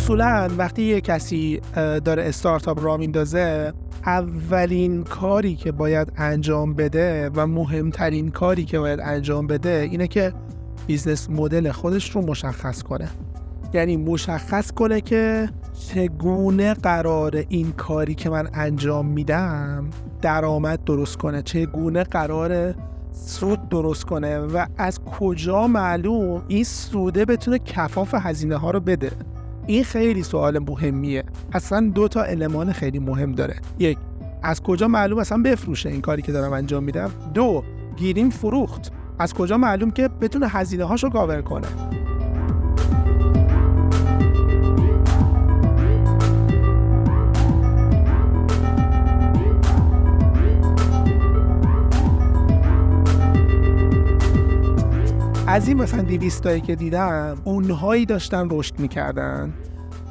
[0.09, 1.61] اصولا وقتی یه کسی
[2.05, 3.73] داره استارتاپ راه میندازه
[4.05, 10.33] اولین کاری که باید انجام بده و مهمترین کاری که باید انجام بده اینه که
[10.87, 13.09] business model خودش رو مشخص کنه.
[13.73, 15.49] یعنی مشخص کنه که
[15.87, 19.89] چگونه قراره این کاری که من انجام میدم
[20.21, 22.75] درآمد درست کنه چگونه قراره
[23.11, 29.11] سود درست کنه و از کجا معلوم این سوده بتونه کفاف هزینه ها رو بده.
[29.69, 31.23] این خیلی سوال مهمیه.
[31.53, 33.55] اصلا دو تا المان خیلی مهم داره.
[33.79, 33.97] یک
[34.43, 37.63] از کجا معلوم اصلا بفروشه این کاری که دارم انجام میدم؟ دو
[37.97, 38.91] گیریم فروخت.
[39.19, 41.67] از کجا معلوم که بتونه هزینه هاشو کاور کنه؟
[55.49, 59.53] از این مثلا دیویستایی که دیدم اونهایی داشتن رشد می‌کردن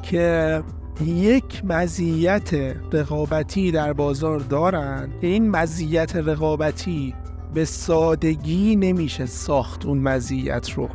[0.01, 0.63] که
[1.05, 2.49] یک مزیت
[2.93, 5.09] رقابتی در بازار دارن.
[5.21, 7.15] که این مزیت رقابتی
[7.53, 10.89] به سادگی نمیشه ساخت اون مزیت رو.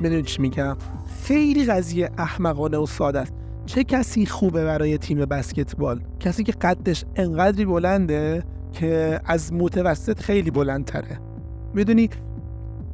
[0.00, 0.76] می‌دونی چی میگم؟
[1.22, 3.32] خیلی قضیه احمقانه و ساده است.
[3.66, 10.50] چه کسی خوبه برای تیم بسکتبال؟ کسی که قدش انقدری بلنده که از متوسط خیلی
[10.50, 11.20] بلندتره.
[11.74, 12.10] می‌دونی؟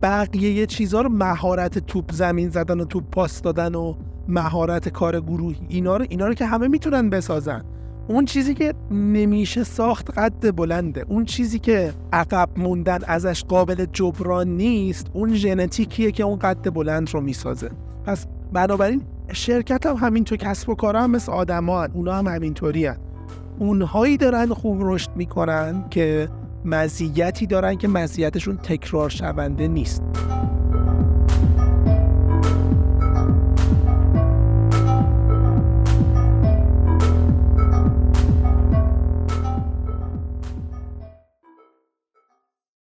[0.03, 3.95] بقیه چیزها رو مهارت توپ زمین زدن و توپ پاس دادن و
[4.29, 7.65] مهارت کار گروهی اینا رو اینا رو که همه می‌تونن بسازن.
[8.09, 11.05] اون چیزی که نمیشه ساخت قد بلنده.
[11.09, 17.11] اون چیزی که عقب موندن ازش قابل جبران نیست اون ژنتیکیه که اون قد بلند
[17.15, 17.71] رو می‌سازه.
[18.05, 22.97] پس بنابراین شرکت هم همینطور کسب و کار هم مثل آدمان اونا هم همینطوری هن.
[23.59, 26.29] اونهایی دارن خوب رشد می‌کنن که
[26.67, 30.03] مزیتی دارن که مزیتشون تکرار شونده نیست.